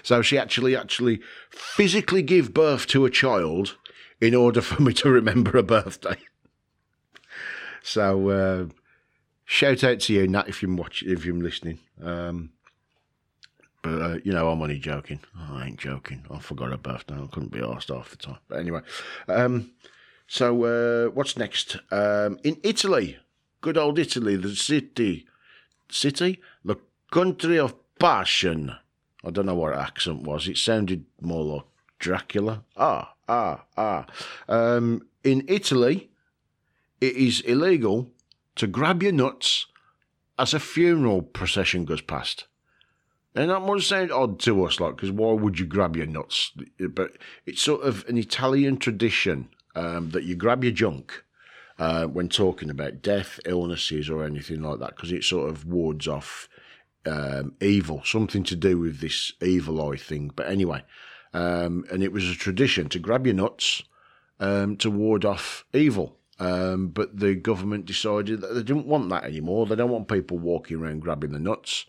So 0.03 0.23
she 0.23 0.37
actually 0.39 0.77
actually 0.77 1.21
physically 1.51 2.23
gave 2.23 2.53
birth 2.53 2.87
to 2.89 3.05
a 3.05 3.11
child 3.11 3.77
in 4.21 4.35
order 4.35 4.61
for 4.61 4.83
me 4.83 4.93
to 4.95 5.11
remember 5.11 5.53
her 5.53 5.63
birthday. 5.63 6.17
So 7.83 8.29
uh, 8.29 8.67
shout 9.45 9.85
out 9.85 10.01
to 10.01 10.13
you, 10.13 10.27
Nat, 10.27 10.49
if 10.49 10.63
you're 10.63 10.75
watching, 10.75 11.11
if 11.11 11.25
you're 11.25 11.35
listening. 11.35 11.79
Um, 12.03 12.51
but 13.83 14.03
uh, 14.03 14.19
you 14.25 14.33
know, 14.33 14.51
I'm 14.51 14.61
only 14.61 14.79
joking. 14.79 15.21
Oh, 15.37 15.57
I 15.57 15.67
ain't 15.67 15.79
joking. 15.79 16.25
I 16.31 16.39
forgot 16.39 16.71
her 16.71 16.77
birthday. 16.77 17.15
I 17.15 17.27
couldn't 17.31 17.53
be 17.53 17.63
asked 17.63 17.89
half 17.89 18.11
the 18.11 18.17
time. 18.17 18.39
But 18.49 18.61
anyway, 18.61 18.81
um, 19.29 19.71
so 20.27 20.65
uh, 20.65 21.11
what's 21.11 21.39
next? 21.39 21.79
Um, 21.91 22.39
in 22.45 22.59
Italy, 22.63 23.19
good 23.63 23.79
old 23.79 23.99
Italy, 23.99 24.37
the 24.37 24.55
city, 24.55 25.27
city, 25.91 26.41
the 26.65 26.77
country 27.11 27.59
of 27.59 27.75
passion. 27.99 28.77
I 29.25 29.31
don't 29.31 29.47
know 29.47 29.55
what 29.55 29.77
accent 29.77 30.23
was. 30.23 30.49
It 30.49 30.57
sounded 30.57 31.05
more 31.21 31.45
like 31.45 31.65
Dracula. 31.99 32.65
Ah, 32.77 33.15
ah, 33.29 33.65
ah. 33.77 34.07
Um, 34.49 35.07
in 35.23 35.45
Italy, 35.49 36.11
it 37.01 37.17
is 37.17 37.41
illegal 37.43 38.11
to 38.57 38.67
grab 38.67 39.03
your 39.03 39.13
nuts 39.13 39.67
as 40.39 40.55
a 40.55 40.61
funeral 40.61 41.23
procession 41.23 41.85
goes 41.85 42.01
past. 42.01 42.47
And 43.35 43.51
that 43.51 43.61
must 43.61 43.87
sound 43.87 44.11
odd 44.11 44.41
to 44.41 44.65
us, 44.65 44.81
like, 44.81 44.97
because 44.97 45.11
why 45.11 45.33
would 45.33 45.59
you 45.59 45.67
grab 45.67 45.97
your 45.97 46.07
nuts? 46.07 46.53
But 46.79 47.13
it's 47.47 47.63
sort 47.63 47.83
of 47.83 48.05
an 48.09 48.19
Italian 48.19 48.77
tradition 48.77 49.51
um, 49.77 50.11
that 50.11 50.25
you 50.25 50.35
grab 50.35 50.65
your 50.65 50.73
junk 50.73 51.25
uh, 51.79 52.07
when 52.07 52.29
talking 52.29 52.71
about 52.71 53.03
death, 53.03 53.39
illnesses, 53.47 54.11
or 54.11 54.25
anything 54.25 54.63
like 54.63 54.81
that, 54.81 54.97
because 54.97 55.13
it 55.13 55.25
sort 55.25 55.49
of 55.49 55.65
wards 55.65 56.09
off 56.09 56.49
um, 57.07 57.55
evil, 57.61 58.03
something 58.05 58.43
to 58.45 58.57
do 58.57 58.79
with 58.79 59.01
this 59.01 59.33
evil 59.41 59.91
eye 59.91 59.97
thing. 59.97 60.31
But 60.35 60.49
anyway, 60.49 60.83
um, 61.33 61.85
and 61.91 62.03
it 62.03 62.13
was 62.13 62.29
a 62.29 62.35
tradition 62.35 62.89
to 62.91 62.99
grab 62.99 63.27
your 63.27 63.35
nuts 63.35 63.83
um, 64.39 64.77
to 64.79 64.91
ward 64.91 65.25
off 65.25 65.65
evil. 65.73 66.17
Um, 66.39 66.89
but 66.89 67.19
the 67.19 67.35
government 67.35 67.85
decided 67.85 68.41
that 68.41 68.55
they 68.55 68.63
didn't 68.63 68.87
want 68.87 69.11
that 69.11 69.25
anymore. 69.25 69.67
They 69.67 69.77
don't 69.77 69.91
want 69.91 70.09
people 70.09 70.39
walking 70.39 70.79
around 70.79 71.01
grabbing 71.01 71.33
the 71.33 71.39
nuts. 71.39 71.85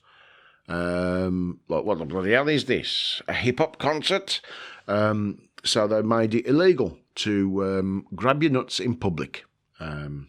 Um, 0.67 1.61
like, 1.69 1.85
what 1.85 1.99
the 1.99 2.05
bloody 2.05 2.31
hell 2.31 2.49
is 2.49 2.65
this? 2.65 3.21
A 3.27 3.33
hip 3.33 3.59
hop 3.59 3.79
concert? 3.79 4.41
Um, 4.87 5.43
so 5.63 5.87
they 5.87 6.01
made 6.01 6.35
it 6.35 6.47
illegal 6.47 6.97
to 7.15 8.03
grab 8.15 8.43
your 8.43 8.51
nuts 8.51 8.79
in 8.79 8.95
public, 8.95 9.45
in 9.79 10.27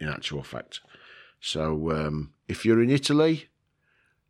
actual 0.00 0.42
fact. 0.42 0.80
So 1.40 2.28
if 2.48 2.64
you're 2.64 2.82
in 2.82 2.90
Italy, 2.90 3.48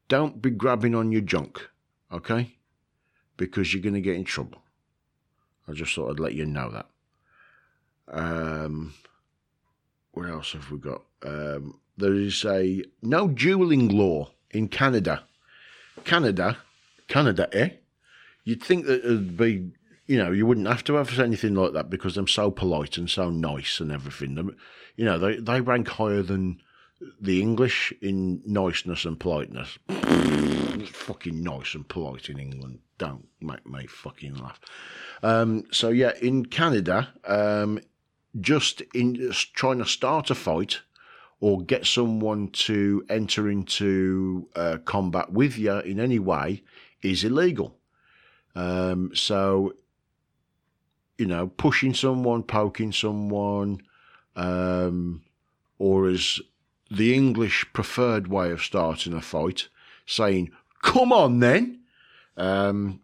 don't 0.08 0.42
be 0.42 0.50
grabbing 0.50 0.94
on 0.94 1.12
your 1.12 1.20
junk, 1.20 1.68
okay? 2.12 2.56
Because 3.36 3.72
you're 3.72 3.82
going 3.82 3.94
to 3.94 4.00
get 4.00 4.16
in 4.16 4.24
trouble. 4.24 4.62
I 5.68 5.72
just 5.72 5.94
thought 5.94 6.10
I'd 6.10 6.20
let 6.20 6.34
you 6.34 6.46
know 6.46 6.70
that. 6.70 6.86
Um, 8.10 8.94
what 10.12 10.28
else 10.28 10.52
have 10.52 10.70
we 10.70 10.78
got? 10.78 11.02
Um, 11.24 11.78
there 11.96 12.14
is 12.14 12.44
a 12.44 12.82
no 13.02 13.28
dueling 13.28 13.88
law 13.88 14.30
in 14.50 14.68
Canada. 14.68 15.24
Canada, 16.04 16.58
Canada, 17.06 17.48
eh? 17.52 17.70
You'd 18.44 18.62
think 18.62 18.86
that 18.86 19.04
it'd 19.04 19.36
be, 19.36 19.72
you 20.06 20.16
know, 20.16 20.32
you 20.32 20.46
wouldn't 20.46 20.68
have 20.68 20.84
to 20.84 20.94
have 20.94 21.18
anything 21.18 21.54
like 21.54 21.74
that 21.74 21.90
because 21.90 22.14
they're 22.14 22.26
so 22.26 22.50
polite 22.50 22.96
and 22.96 23.10
so 23.10 23.28
nice 23.28 23.78
and 23.78 23.92
everything. 23.92 24.56
You 24.96 25.04
know, 25.04 25.18
they, 25.18 25.36
they 25.36 25.60
rank 25.60 25.88
higher 25.88 26.22
than 26.22 26.62
the 27.20 27.40
English 27.40 27.92
in 28.00 28.42
niceness 28.44 29.04
and 29.04 29.18
politeness. 29.18 29.78
fucking 30.92 31.42
nice 31.42 31.74
and 31.74 31.88
polite 31.88 32.28
in 32.28 32.38
England. 32.38 32.80
Don't 32.98 33.26
make 33.40 33.66
me 33.66 33.86
fucking 33.86 34.34
laugh. 34.34 34.60
Um, 35.22 35.64
so 35.70 35.88
yeah, 35.90 36.12
in 36.20 36.46
Canada, 36.46 37.08
um, 37.24 37.80
just 38.40 38.82
in 38.94 39.32
trying 39.54 39.78
to 39.78 39.86
start 39.86 40.30
a 40.30 40.34
fight 40.34 40.80
or 41.40 41.62
get 41.62 41.86
someone 41.86 42.48
to 42.48 43.04
enter 43.08 43.48
into 43.48 44.48
uh, 44.56 44.78
combat 44.84 45.32
with 45.32 45.56
you 45.56 45.78
in 45.80 46.00
any 46.00 46.18
way 46.18 46.62
is 47.02 47.22
illegal. 47.22 47.76
Um, 48.56 49.12
so 49.14 49.74
you 51.18 51.26
know, 51.26 51.48
pushing 51.48 51.94
someone, 51.94 52.44
poking 52.44 52.92
someone, 52.92 53.82
um, 54.36 55.22
or 55.78 56.08
as 56.08 56.40
the 56.90 57.14
English 57.14 57.66
preferred 57.72 58.28
way 58.28 58.50
of 58.50 58.62
starting 58.62 59.12
a 59.12 59.20
fight, 59.20 59.68
saying, 60.06 60.50
come 60.82 61.12
on 61.12 61.40
then, 61.40 61.80
um, 62.36 63.00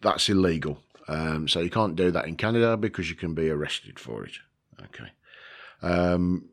that's 0.00 0.28
illegal. 0.28 0.78
Um, 1.08 1.46
so 1.46 1.60
you 1.60 1.70
can't 1.70 1.94
do 1.94 2.10
that 2.10 2.26
in 2.26 2.36
Canada 2.36 2.76
because 2.76 3.08
you 3.08 3.16
can 3.16 3.34
be 3.34 3.48
arrested 3.48 3.98
for 3.98 4.24
it. 4.24 4.32
Okay. 4.82 5.10
Um, 5.82 6.46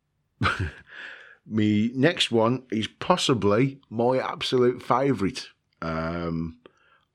my 0.40 1.90
next 1.94 2.30
one 2.30 2.64
is 2.70 2.86
possibly 2.86 3.80
my 3.90 4.18
absolute 4.18 4.82
favourite 4.82 5.48
um, 5.82 6.58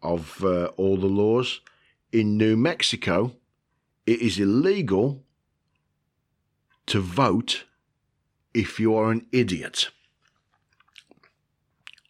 of 0.02 0.44
uh, 0.44 0.66
all 0.78 0.98
the 0.98 1.08
laws. 1.08 1.62
In 2.12 2.38
New 2.38 2.56
Mexico, 2.56 3.36
it 4.06 4.22
is 4.22 4.40
illegal 4.40 5.24
to 6.86 7.00
vote 7.00 7.64
if 8.54 8.80
you 8.80 8.96
are 8.96 9.12
an 9.12 9.26
idiot. 9.32 9.90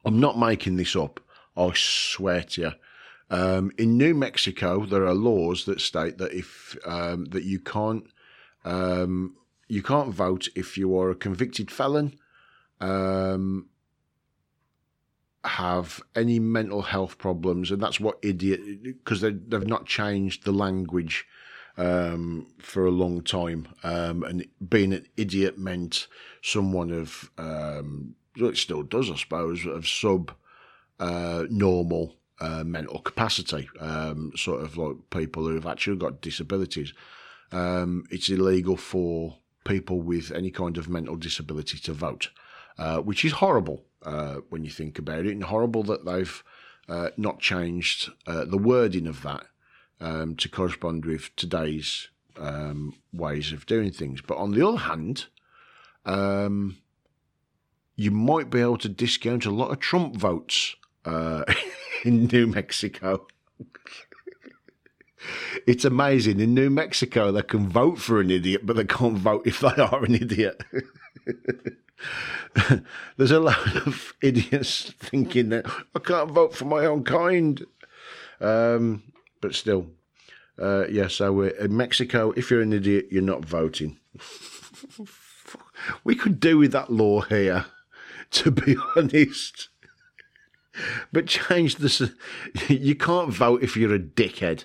I'm 0.06 0.20
not 0.20 0.38
making 0.38 0.76
this 0.78 0.96
up. 0.96 1.20
I 1.56 1.72
swear 1.76 2.44
to 2.44 2.62
you. 2.62 2.72
Um, 3.30 3.72
in 3.78 3.98
New 3.98 4.14
Mexico, 4.14 4.86
there 4.86 5.06
are 5.06 5.14
laws 5.14 5.66
that 5.66 5.82
state 5.82 6.18
that 6.18 6.34
if 6.34 6.78
um, 6.86 7.26
that 7.26 7.44
you 7.44 7.60
can't 7.60 8.06
um, 8.66 9.36
you 9.68 9.82
can't 9.82 10.14
vote 10.14 10.50
if 10.56 10.78
you 10.78 10.98
are 10.98 11.10
a 11.10 11.16
convicted 11.16 11.72
felon, 11.72 12.20
um, 12.80 13.70
have 15.46 16.02
any 16.16 16.40
mental 16.40 16.84
health 16.84 17.18
problems, 17.18 17.72
and 17.72 17.82
that's 17.82 18.00
what 18.00 18.20
idiot 18.22 18.84
because 18.84 19.22
they, 19.22 19.32
they've 19.32 19.68
not 19.68 19.86
changed 19.86 20.44
the 20.44 20.52
language 20.52 21.26
um, 21.78 22.48
for 22.60 22.86
a 22.86 22.92
long 22.92 23.22
time, 23.22 23.68
um, 23.84 24.24
and 24.24 24.46
being 24.70 24.94
an 24.94 25.06
idiot 25.18 25.58
meant 25.58 26.08
someone 26.42 26.92
of 26.92 27.32
um, 27.38 28.16
it 28.36 28.58
still 28.58 28.84
does, 28.84 29.10
I 29.10 29.16
suppose, 29.16 29.66
of 29.66 29.88
sub 29.88 30.32
uh, 31.00 31.46
normal 31.50 32.16
uh, 32.40 32.64
mental 32.64 33.00
capacity, 33.00 33.70
um, 33.80 34.32
sort 34.36 34.62
of 34.62 34.78
like 34.78 34.98
people 35.10 35.48
who 35.48 35.56
have 35.56 35.68
actually 35.68 35.98
got 35.98 36.22
disabilities. 36.22 36.94
Um, 37.52 38.06
it's 38.10 38.30
illegal 38.30 38.78
for 38.78 39.38
people 39.66 40.02
with 40.02 40.32
any 40.32 40.52
kind 40.52 40.78
of 40.78 40.90
mental 40.90 41.16
disability 41.16 41.78
to 41.80 41.94
vote, 41.94 42.30
uh, 42.78 42.98
which 42.98 43.24
is 43.24 43.34
horrible 43.34 43.86
uh, 44.04 44.38
when 44.50 44.66
you 44.66 44.72
think 44.72 45.00
about 45.00 45.26
it, 45.26 45.32
and 45.32 45.44
horrible 45.44 45.84
that 45.84 46.06
they've 46.06 46.44
uh, 46.90 47.10
not 47.18 47.40
changed 47.40 48.12
uh, 48.28 48.46
the 48.46 48.58
wording 48.58 49.08
of 49.08 49.22
that 49.24 49.46
um, 50.00 50.36
to 50.36 50.50
correspond 50.50 51.06
with 51.06 51.36
today's 51.36 52.10
um, 52.38 52.96
ways 53.12 53.52
of 53.52 53.66
doing 53.66 53.92
things. 53.92 54.22
But 54.22 54.38
on 54.38 54.52
the 54.52 54.68
other 54.68 54.78
hand, 54.78 55.26
um, 56.06 56.78
you 57.96 58.12
might 58.12 58.50
be 58.50 58.62
able 58.62 58.78
to 58.80 58.90
discount 58.90 59.46
a 59.46 59.52
lot 59.52 59.72
of 59.72 59.80
Trump 59.80 60.16
votes 60.16 60.76
uh, 61.06 61.44
in 62.06 62.26
New 62.26 62.48
Mexico. 62.48 63.28
it's 65.68 65.86
amazing. 65.86 66.40
In 66.40 66.54
New 66.54 66.70
Mexico, 66.70 67.32
they 67.32 67.44
can 67.44 67.70
vote 67.70 68.00
for 68.00 68.20
an 68.20 68.32
idiot, 68.32 68.66
but 68.66 68.76
they 68.76 68.86
can't 68.86 69.18
vote 69.18 69.46
if 69.46 69.60
they 69.60 69.82
are 69.82 70.04
an 70.04 70.16
idiot. 70.16 70.62
There's 73.18 73.32
a 73.32 73.40
lot 73.40 73.88
of 73.88 74.14
idiots 74.22 74.92
thinking 75.00 75.50
that 75.50 75.66
I 75.96 76.00
can't 76.00 76.32
vote 76.32 76.54
for 76.56 76.66
my 76.66 76.86
own 76.86 77.04
kind. 77.04 77.66
Um, 78.42 79.04
but 79.44 79.54
still, 79.54 79.88
uh, 80.58 80.88
yeah, 80.88 81.10
so 81.10 81.42
in 81.42 81.76
Mexico, 81.76 82.32
if 82.32 82.50
you're 82.50 82.62
an 82.62 82.72
idiot, 82.72 83.08
you're 83.12 83.22
not 83.22 83.44
voting. 83.44 84.00
we 86.06 86.16
could 86.16 86.40
do 86.40 86.58
with 86.58 86.72
that 86.72 86.90
law 86.90 87.20
here, 87.22 87.66
to 88.32 88.52
be 88.52 88.78
honest. 88.96 89.68
But 91.12 91.28
change 91.28 91.76
this. 91.76 92.02
You 92.70 92.96
can't 92.96 93.34
vote 93.34 93.62
if 93.62 93.76
you're 93.76 93.94
a 93.94 94.00
dickhead. 94.00 94.64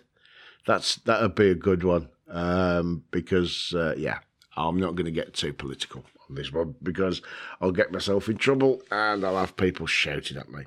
That's 0.64 0.94
that'd 0.96 1.34
be 1.34 1.50
a 1.50 1.56
good 1.56 1.82
one. 1.82 2.08
Um, 2.28 3.02
because 3.10 3.74
uh, 3.74 3.94
yeah, 3.98 4.20
I'm 4.56 4.78
not 4.78 4.94
going 4.94 5.06
to 5.06 5.10
get 5.10 5.34
too 5.34 5.52
political 5.52 6.04
on 6.28 6.36
this 6.36 6.52
one 6.52 6.76
because 6.84 7.20
I'll 7.60 7.72
get 7.72 7.90
myself 7.90 8.28
in 8.28 8.36
trouble 8.36 8.80
and 8.92 9.24
I'll 9.24 9.38
have 9.38 9.56
people 9.56 9.86
shouting 9.86 10.36
at 10.36 10.50
me. 10.50 10.64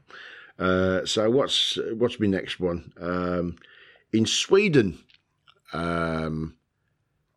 Uh, 0.60 1.06
so 1.06 1.30
what's 1.30 1.78
what's 1.94 2.20
my 2.20 2.28
next 2.28 2.60
one? 2.60 2.92
Um, 3.00 3.56
in 4.14 4.26
Sweden, 4.26 5.00
um, 5.74 6.56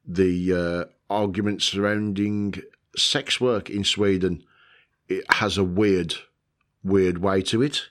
the 0.06 0.52
uh, 0.52 0.84
argument 1.12 1.62
surrounding 1.62 2.54
sex 2.96 3.40
work 3.40 3.70
in 3.70 3.84
Sweden 3.84 4.44
it 5.08 5.24
has 5.30 5.58
a 5.58 5.64
weird, 5.64 6.14
weird 6.82 7.18
way 7.18 7.42
to 7.42 7.62
it. 7.62 7.82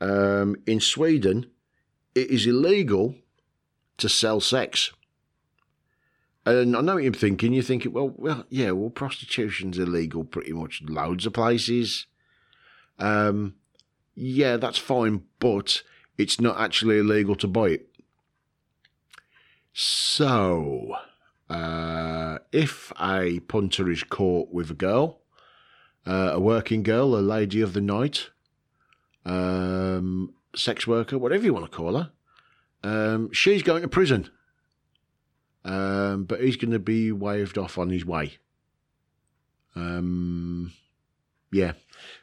Um, 0.00 0.56
in 0.66 0.80
Sweden, 0.80 1.50
it 2.14 2.30
is 2.30 2.46
illegal 2.46 3.14
to 3.98 4.08
sell 4.08 4.40
sex. 4.40 4.92
And 6.46 6.74
I 6.76 6.80
know 6.80 6.94
what 6.94 7.02
you're 7.02 7.12
thinking. 7.12 7.52
You're 7.52 7.62
thinking, 7.62 7.92
well, 7.92 8.14
well, 8.16 8.46
yeah, 8.48 8.70
well, 8.70 8.90
prostitution's 8.90 9.78
illegal 9.78 10.24
pretty 10.24 10.52
much 10.52 10.82
loads 10.88 11.26
of 11.26 11.34
places. 11.34 12.06
Um, 12.98 13.56
yeah, 14.14 14.56
that's 14.56 14.78
fine, 14.78 15.24
but 15.40 15.82
it's 16.16 16.40
not 16.40 16.58
actually 16.58 16.98
illegal 16.98 17.36
to 17.36 17.46
buy 17.46 17.68
it. 17.68 17.87
So, 19.72 20.96
uh, 21.48 22.38
if 22.52 22.92
a 23.00 23.40
punter 23.40 23.90
is 23.90 24.02
caught 24.02 24.52
with 24.52 24.70
a 24.70 24.74
girl, 24.74 25.20
uh, 26.06 26.32
a 26.34 26.40
working 26.40 26.82
girl, 26.82 27.16
a 27.16 27.20
lady 27.20 27.60
of 27.60 27.72
the 27.72 27.80
night, 27.80 28.30
um, 29.24 30.34
sex 30.54 30.86
worker, 30.86 31.18
whatever 31.18 31.44
you 31.44 31.54
want 31.54 31.70
to 31.70 31.76
call 31.76 31.96
her, 31.96 32.10
um, 32.82 33.32
she's 33.32 33.62
going 33.62 33.82
to 33.82 33.88
prison. 33.88 34.30
Um, 35.64 36.24
but 36.24 36.40
he's 36.40 36.56
going 36.56 36.70
to 36.70 36.78
be 36.78 37.12
waved 37.12 37.58
off 37.58 37.78
on 37.78 37.90
his 37.90 38.04
way. 38.04 38.38
Um, 39.74 40.72
yeah, 41.52 41.72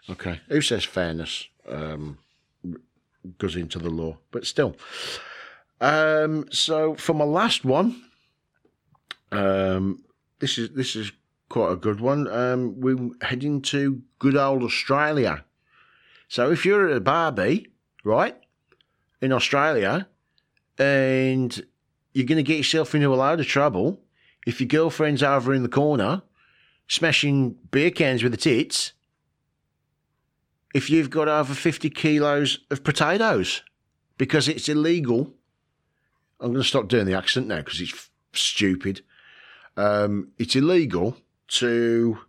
okay. 0.09 0.41
Who 0.49 0.61
says 0.61 0.83
fairness 0.83 1.47
um, 1.69 2.17
goes 3.37 3.55
into 3.55 3.79
the 3.79 3.89
law? 3.89 4.17
But 4.31 4.45
still. 4.45 4.75
Um, 5.81 6.45
so 6.51 6.95
for 6.95 7.13
my 7.13 7.25
last 7.25 7.65
one, 7.65 8.01
um, 9.31 10.03
this 10.39 10.57
is 10.57 10.71
this 10.71 10.95
is 10.95 11.11
quite 11.49 11.71
a 11.71 11.75
good 11.75 11.99
one. 11.99 12.27
Um, 12.27 12.79
we're 12.79 13.09
heading 13.21 13.61
to 13.63 14.01
good 14.19 14.35
old 14.35 14.63
Australia. 14.63 15.43
So 16.27 16.51
if 16.51 16.65
you're 16.65 16.89
at 16.89 16.97
a 16.97 17.01
Barbie, 17.01 17.67
right, 18.03 18.35
in 19.21 19.31
Australia, 19.31 20.07
and 20.77 21.65
you're 22.13 22.25
going 22.25 22.37
to 22.37 22.43
get 22.43 22.57
yourself 22.57 22.95
into 22.95 23.13
a 23.13 23.15
load 23.15 23.39
of 23.39 23.45
trouble 23.45 24.01
if 24.45 24.59
your 24.59 24.67
girlfriend's 24.67 25.23
over 25.23 25.53
in 25.53 25.63
the 25.63 25.69
corner 25.69 26.21
smashing 26.87 27.55
beer 27.71 27.91
cans 27.91 28.23
with 28.23 28.31
the 28.31 28.37
tits, 28.37 28.93
if 30.73 30.89
you've 30.89 31.09
got 31.09 31.27
over 31.27 31.53
50 31.53 31.89
kilos 31.89 32.59
of 32.69 32.83
potatoes, 32.83 33.63
because 34.17 34.47
it's 34.47 34.69
illegal. 34.69 35.33
I'm 36.39 36.51
going 36.51 36.61
to 36.61 36.67
stop 36.67 36.87
doing 36.87 37.05
the 37.05 37.17
accent 37.17 37.47
now 37.47 37.57
because 37.57 37.81
it's 37.81 37.93
f- 37.93 38.09
stupid. 38.33 39.01
Um, 39.77 40.31
it's 40.37 40.55
illegal 40.55 41.17
to 41.47 42.19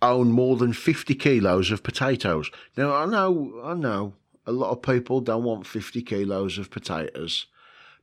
own 0.00 0.32
more 0.32 0.56
than 0.56 0.72
50 0.72 1.14
kilos 1.14 1.70
of 1.70 1.82
potatoes. 1.82 2.50
Now, 2.76 2.94
I 2.94 3.06
know, 3.06 3.60
I 3.64 3.74
know 3.74 4.14
a 4.46 4.52
lot 4.52 4.70
of 4.70 4.82
people 4.82 5.20
don't 5.20 5.44
want 5.44 5.66
50 5.66 6.02
kilos 6.02 6.58
of 6.58 6.70
potatoes. 6.70 7.46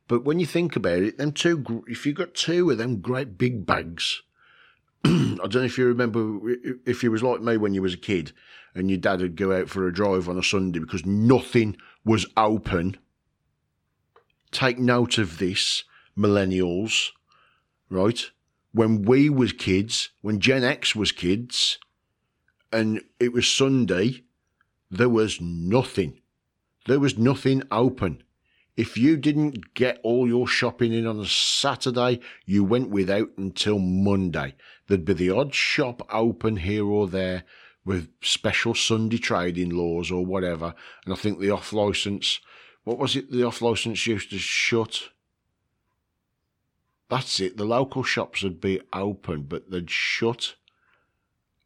But 0.08 0.24
when 0.24 0.40
you 0.40 0.46
think 0.46 0.74
about 0.74 1.02
it, 1.02 1.18
them 1.18 1.32
two, 1.32 1.84
if 1.86 2.04
you've 2.04 2.16
got 2.16 2.34
two 2.34 2.70
of 2.70 2.78
them 2.78 3.00
great 3.00 3.38
big 3.38 3.64
bags, 3.64 4.22
I 5.04 5.36
don't 5.36 5.54
know 5.54 5.62
if 5.62 5.78
you 5.78 5.86
remember 5.86 6.40
if 6.84 7.02
you 7.02 7.10
was 7.10 7.22
like 7.22 7.40
me 7.40 7.56
when 7.56 7.74
you 7.74 7.82
was 7.82 7.94
a 7.94 7.98
kid 7.98 8.32
and 8.74 8.90
your 8.90 8.98
dad 8.98 9.20
would 9.20 9.36
go 9.36 9.56
out 9.56 9.68
for 9.68 9.86
a 9.86 9.92
drive 9.92 10.28
on 10.28 10.38
a 10.38 10.42
Sunday 10.42 10.78
because 10.78 11.06
nothing 11.06 11.76
was 12.04 12.26
open. 12.36 12.96
Take 14.50 14.78
note 14.78 15.18
of 15.18 15.38
this, 15.38 15.84
millennials, 16.16 17.10
right? 17.88 18.30
When 18.72 19.02
we 19.02 19.28
was 19.28 19.52
kids, 19.52 20.10
when 20.22 20.40
Gen 20.40 20.64
X 20.64 20.94
was 20.94 21.12
kids, 21.12 21.78
and 22.72 23.02
it 23.18 23.32
was 23.32 23.48
Sunday, 23.48 24.22
there 24.90 25.08
was 25.08 25.40
nothing. 25.40 26.20
There 26.86 27.00
was 27.00 27.18
nothing 27.18 27.62
open. 27.70 28.22
If 28.76 28.96
you 28.96 29.16
didn't 29.16 29.74
get 29.74 30.00
all 30.02 30.26
your 30.26 30.46
shopping 30.46 30.92
in 30.92 31.06
on 31.06 31.20
a 31.20 31.26
Saturday, 31.26 32.20
you 32.46 32.64
went 32.64 32.88
without 32.88 33.28
until 33.36 33.78
Monday. 33.78 34.54
There'd 34.86 35.04
be 35.04 35.12
the 35.12 35.30
odd 35.30 35.54
shop 35.54 36.02
open 36.10 36.56
here 36.56 36.86
or 36.86 37.06
there 37.06 37.44
with 37.84 38.08
special 38.22 38.74
Sunday 38.74 39.18
trading 39.18 39.70
laws 39.70 40.10
or 40.10 40.24
whatever. 40.24 40.74
And 41.04 41.12
I 41.12 41.16
think 41.16 41.40
the 41.40 41.50
off 41.50 41.72
license, 41.72 42.40
what 42.90 42.98
was 42.98 43.16
it 43.16 43.30
the 43.30 43.44
off 43.44 43.62
license 43.62 44.06
used 44.06 44.30
to 44.30 44.38
shut? 44.38 45.10
that's 47.10 47.40
it. 47.40 47.56
The 47.56 47.64
local 47.64 48.02
shops 48.02 48.42
would 48.42 48.60
be 48.60 48.80
open, 48.92 49.42
but 49.42 49.70
they'd 49.70 49.90
shut 49.90 50.54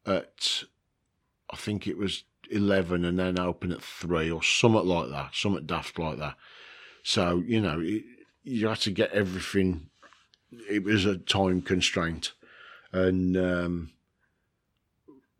at, 0.05 0.63
I 1.51 1.55
think 1.55 1.87
it 1.87 1.97
was 1.97 2.23
11 2.49 3.05
and 3.05 3.19
then 3.19 3.39
open 3.39 3.71
at 3.71 3.83
3 3.83 4.31
or 4.31 4.43
something 4.43 4.85
like 4.85 5.09
that, 5.11 5.35
something 5.35 5.65
daft 5.65 5.99
like 5.99 6.17
that. 6.17 6.35
So, 7.03 7.43
you 7.45 7.61
know, 7.61 7.79
it, 7.79 8.03
you 8.43 8.67
had 8.67 8.79
to 8.81 8.91
get 8.91 9.11
everything, 9.11 9.89
it 10.67 10.83
was 10.83 11.05
a 11.05 11.17
time 11.17 11.61
constraint. 11.61 12.33
And, 12.91 13.37
um, 13.37 13.91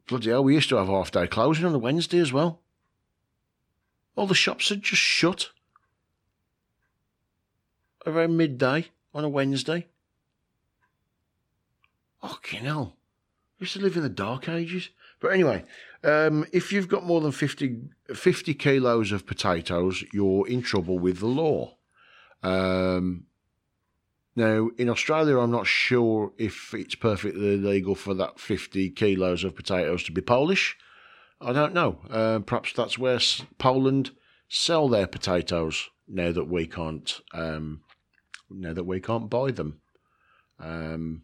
bloody 0.08 0.30
hell, 0.30 0.43
we 0.43 0.54
used 0.54 0.69
to 0.69 0.78
have 0.78 0.88
half 0.88 1.12
day 1.12 1.26
closing 1.26 1.65
on 1.65 1.74
a 1.74 1.80
Wednesday 1.80 2.19
as 2.19 2.32
well. 2.32 2.62
All 4.15 4.28
the 4.28 4.36
shops 4.36 4.69
had 4.69 4.84
just 4.84 5.02
shut 5.02 5.50
around 8.06 8.38
midday 8.38 8.88
on 9.13 9.24
a 9.24 9.30
Wednesday. 9.30 9.88
Fucking 12.22 12.65
hell. 12.65 12.96
I 13.60 13.63
used 13.63 13.74
to 13.74 13.82
live 13.82 13.96
in 13.96 14.04
the 14.04 14.10
dark 14.10 14.50
ages. 14.50 14.89
But 15.20 15.30
anyway, 15.30 15.63
um, 16.04 16.46
if 16.52 16.72
you've 16.72 16.88
got 16.88 17.06
more 17.06 17.22
than 17.22 17.32
50, 17.32 17.78
50 18.13 18.54
kilos 18.54 19.12
of 19.12 19.26
potatoes, 19.26 20.04
you're 20.12 20.48
in 20.48 20.62
trouble 20.62 21.00
with 21.00 21.20
the 21.20 21.28
law. 21.28 21.78
Um, 22.44 23.26
now, 24.36 24.70
in 24.78 24.89
Australia, 24.89 25.39
I'm 25.39 25.52
not 25.52 25.68
sure 25.68 26.34
if 26.38 26.74
it's 26.74 26.96
perfectly 26.96 27.58
legal 27.58 27.96
for 27.96 28.13
that 28.15 28.39
50 28.39 28.89
kilos 28.91 29.44
of 29.46 29.56
potatoes 29.56 30.04
to 30.04 30.12
be 30.12 30.22
Polish. 30.22 30.76
I 31.39 31.54
don't 31.54 31.74
know. 31.74 32.00
Uh, 32.10 32.39
perhaps 32.39 32.74
that's 32.74 32.98
where 32.98 33.20
Poland 33.58 34.12
sell 34.50 34.89
their 34.89 35.08
potatoes 35.08 35.89
now 36.08 36.32
that 36.34 36.50
we 36.50 36.68
can't. 36.68 37.22
Um, 37.34 37.82
now 38.50 38.74
that 38.74 38.86
we 38.86 39.00
can't 39.00 39.30
buy 39.30 39.52
them. 39.52 39.82
Um, 40.60 41.24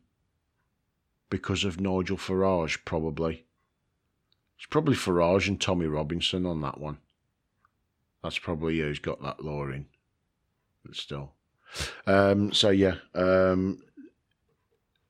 because 1.30 1.64
of 1.64 1.80
Nigel 1.80 2.18
Farage, 2.18 2.80
probably. 2.86 3.46
It's 4.58 4.68
probably 4.68 4.96
Farage 4.96 5.48
and 5.48 5.60
Tommy 5.60 5.88
Robinson 5.88 6.46
on 6.46 6.62
that 6.62 6.80
one. 6.80 6.98
That's 8.22 8.38
probably 8.38 8.80
who's 8.80 9.00
got 9.00 9.22
that 9.24 9.44
law 9.44 9.64
in. 9.70 9.88
But 10.86 10.96
still. 10.96 11.32
Um, 12.06 12.54
so, 12.54 12.70
yeah. 12.70 12.96
Um, 13.16 13.82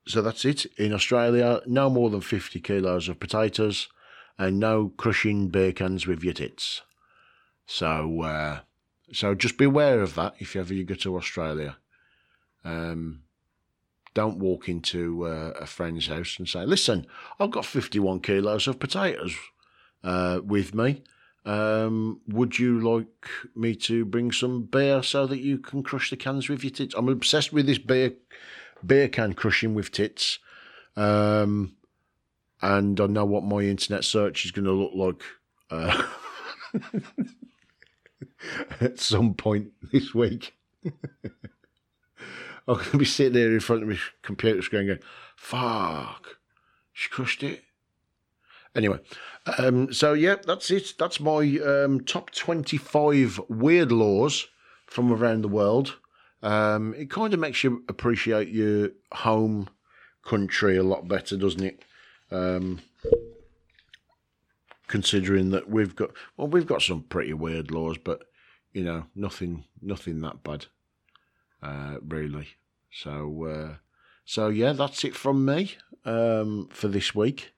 so 0.06 0.22
that's 0.22 0.44
it. 0.44 0.66
In 0.78 0.92
Australia, 0.92 1.60
no 1.66 1.90
more 1.90 2.08
than 2.08 2.20
50 2.20 2.60
kilos 2.60 3.08
of 3.08 3.20
potatoes 3.20 3.88
and 4.38 4.58
no 4.58 4.92
crushing 4.96 5.48
beer 5.48 5.72
cans 5.72 6.06
with 6.06 6.24
your 6.24 6.34
tits. 6.34 6.82
So, 7.66 8.22
uh, 8.22 8.60
so 9.12 9.34
just 9.34 9.58
beware 9.58 10.00
of 10.00 10.14
that 10.14 10.34
if 10.38 10.56
ever 10.56 10.72
you 10.72 10.84
go 10.84 10.94
to 10.94 11.16
Australia. 11.16 11.76
Um, 12.64 13.22
don't 14.14 14.38
walk 14.38 14.68
into 14.68 15.26
uh, 15.26 15.52
a 15.58 15.66
friend's 15.66 16.06
house 16.06 16.36
and 16.38 16.48
say, 16.48 16.66
listen, 16.66 17.06
I've 17.40 17.50
got 17.50 17.64
51 17.64 18.20
kilos 18.20 18.68
of 18.68 18.78
potatoes 18.78 19.34
uh, 20.04 20.40
with 20.44 20.74
me. 20.74 21.02
Um, 21.44 22.20
would 22.28 22.58
you 22.58 22.80
like 22.80 23.28
me 23.56 23.74
to 23.76 24.04
bring 24.04 24.30
some 24.30 24.62
beer 24.62 25.02
so 25.02 25.26
that 25.26 25.40
you 25.40 25.58
can 25.58 25.82
crush 25.82 26.10
the 26.10 26.16
cans 26.16 26.48
with 26.48 26.62
your 26.62 26.70
tits? 26.70 26.94
I'm 26.96 27.08
obsessed 27.08 27.52
with 27.52 27.66
this 27.66 27.78
beer 27.78 28.12
beer 28.84 29.08
can 29.08 29.32
crushing 29.32 29.74
with 29.74 29.90
tits. 29.90 30.38
Um, 30.96 31.76
and 32.60 33.00
I 33.00 33.06
know 33.06 33.24
what 33.24 33.44
my 33.44 33.60
internet 33.60 34.04
search 34.04 34.44
is 34.44 34.50
going 34.50 34.66
to 34.66 34.72
look 34.72 34.92
like 34.94 35.22
uh, 35.70 36.06
at 38.80 39.00
some 39.00 39.34
point 39.34 39.72
this 39.92 40.14
week. 40.14 40.54
I'm 42.68 42.76
going 42.76 42.90
to 42.90 42.98
be 42.98 43.04
sitting 43.04 43.32
there 43.32 43.52
in 43.52 43.60
front 43.60 43.82
of 43.82 43.88
my 43.88 43.98
computer 44.22 44.62
screen 44.62 44.86
going, 44.86 44.98
fuck, 45.36 46.38
she 46.92 47.08
crushed 47.08 47.42
it. 47.42 47.62
Anyway, 48.74 48.98
um, 49.58 49.92
so 49.92 50.14
yeah, 50.14 50.36
that's 50.46 50.70
it. 50.70 50.94
That's 50.98 51.20
my 51.20 51.58
um, 51.58 52.00
top 52.04 52.30
25 52.30 53.40
weird 53.48 53.92
laws 53.92 54.46
from 54.86 55.12
around 55.12 55.42
the 55.42 55.48
world. 55.48 55.98
Um, 56.42 56.94
it 56.94 57.10
kind 57.10 57.34
of 57.34 57.40
makes 57.40 57.62
you 57.62 57.84
appreciate 57.88 58.48
your 58.48 58.90
home 59.12 59.68
country 60.24 60.76
a 60.76 60.82
lot 60.82 61.06
better, 61.06 61.36
doesn't 61.36 61.62
it? 61.62 61.84
Um, 62.30 62.80
considering 64.86 65.50
that 65.50 65.68
we've 65.68 65.94
got 65.94 66.10
well, 66.36 66.48
we've 66.48 66.66
got 66.66 66.82
some 66.82 67.02
pretty 67.02 67.34
weird 67.34 67.70
laws, 67.70 67.98
but 67.98 68.24
you 68.72 68.84
know, 68.84 69.04
nothing, 69.14 69.64
nothing 69.82 70.20
that 70.22 70.42
bad 70.42 70.66
uh, 71.62 71.96
really. 72.06 72.48
So, 72.90 73.44
uh, 73.44 73.74
so 74.24 74.48
yeah, 74.48 74.72
that's 74.72 75.04
it 75.04 75.14
from 75.14 75.44
me 75.44 75.76
um, 76.04 76.68
for 76.70 76.88
this 76.88 77.14
week. 77.14 77.52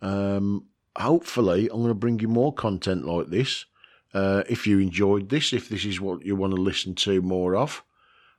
Um, 0.00 0.66
hopefully, 0.96 1.68
I'm 1.68 1.78
going 1.78 1.88
to 1.88 1.94
bring 1.94 2.20
you 2.20 2.28
more 2.28 2.52
content 2.52 3.06
like 3.06 3.28
this. 3.28 3.66
Uh, 4.14 4.42
if 4.48 4.66
you 4.66 4.78
enjoyed 4.78 5.28
this, 5.30 5.52
if 5.52 5.68
this 5.68 5.84
is 5.84 6.00
what 6.00 6.24
you 6.24 6.36
want 6.36 6.54
to 6.54 6.60
listen 6.60 6.94
to 6.94 7.22
more 7.22 7.56
of, 7.56 7.82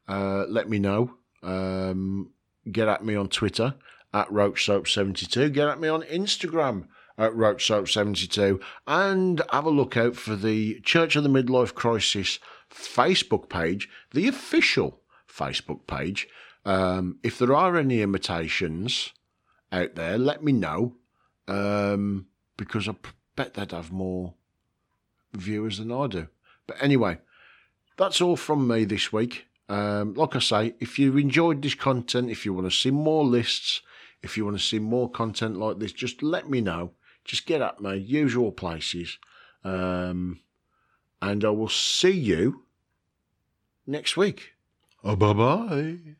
uh, 0.07 0.45
let 0.47 0.69
me 0.69 0.77
know. 0.79 1.15
Um, 1.41 2.31
get 2.71 2.87
at 2.87 3.03
me 3.03 3.15
on 3.15 3.27
Twitter 3.29 3.75
at 4.13 4.27
RoachSoap72. 4.29 5.51
Get 5.51 5.67
at 5.67 5.79
me 5.79 5.87
on 5.87 6.03
Instagram 6.03 6.87
at 7.17 7.31
RoachSoap72. 7.31 8.61
And 8.87 9.41
have 9.51 9.65
a 9.65 9.71
look 9.71 9.97
out 9.97 10.15
for 10.15 10.35
the 10.35 10.79
Church 10.81 11.15
of 11.15 11.23
the 11.23 11.29
Midlife 11.29 11.73
Crisis 11.73 12.39
Facebook 12.73 13.49
page, 13.49 13.89
the 14.11 14.27
official 14.27 14.99
Facebook 15.27 15.87
page. 15.87 16.27
Um, 16.65 17.17
if 17.23 17.37
there 17.37 17.53
are 17.53 17.77
any 17.77 18.01
imitations 18.01 19.11
out 19.71 19.95
there, 19.95 20.17
let 20.17 20.43
me 20.43 20.51
know 20.51 20.95
um, 21.47 22.27
because 22.57 22.87
I 22.87 22.95
bet 23.35 23.53
they'd 23.53 23.71
have 23.71 23.91
more 23.91 24.33
viewers 25.33 25.77
than 25.79 25.91
I 25.91 26.07
do. 26.07 26.27
But 26.67 26.77
anyway, 26.81 27.19
that's 27.97 28.21
all 28.21 28.35
from 28.35 28.67
me 28.67 28.85
this 28.85 29.11
week. 29.11 29.45
Um, 29.69 30.13
like 30.13 30.35
I 30.35 30.39
say, 30.39 30.75
if 30.79 30.99
you 30.99 31.17
enjoyed 31.17 31.61
this 31.61 31.75
content, 31.75 32.29
if 32.29 32.45
you 32.45 32.53
want 32.53 32.69
to 32.69 32.75
see 32.75 32.91
more 32.91 33.25
lists, 33.25 33.81
if 34.21 34.37
you 34.37 34.45
want 34.45 34.57
to 34.57 34.63
see 34.63 34.79
more 34.79 35.09
content 35.09 35.57
like 35.57 35.79
this, 35.79 35.91
just 35.91 36.21
let 36.21 36.49
me 36.49 36.61
know. 36.61 36.91
Just 37.25 37.45
get 37.45 37.61
at 37.61 37.81
my 37.81 37.93
usual 37.93 38.51
places. 38.51 39.17
Um, 39.63 40.41
and 41.21 41.45
I 41.45 41.49
will 41.49 41.69
see 41.69 42.11
you 42.11 42.62
next 43.85 44.17
week. 44.17 44.53
Oh, 45.03 45.15
bye 45.15 45.33
bye. 45.33 46.15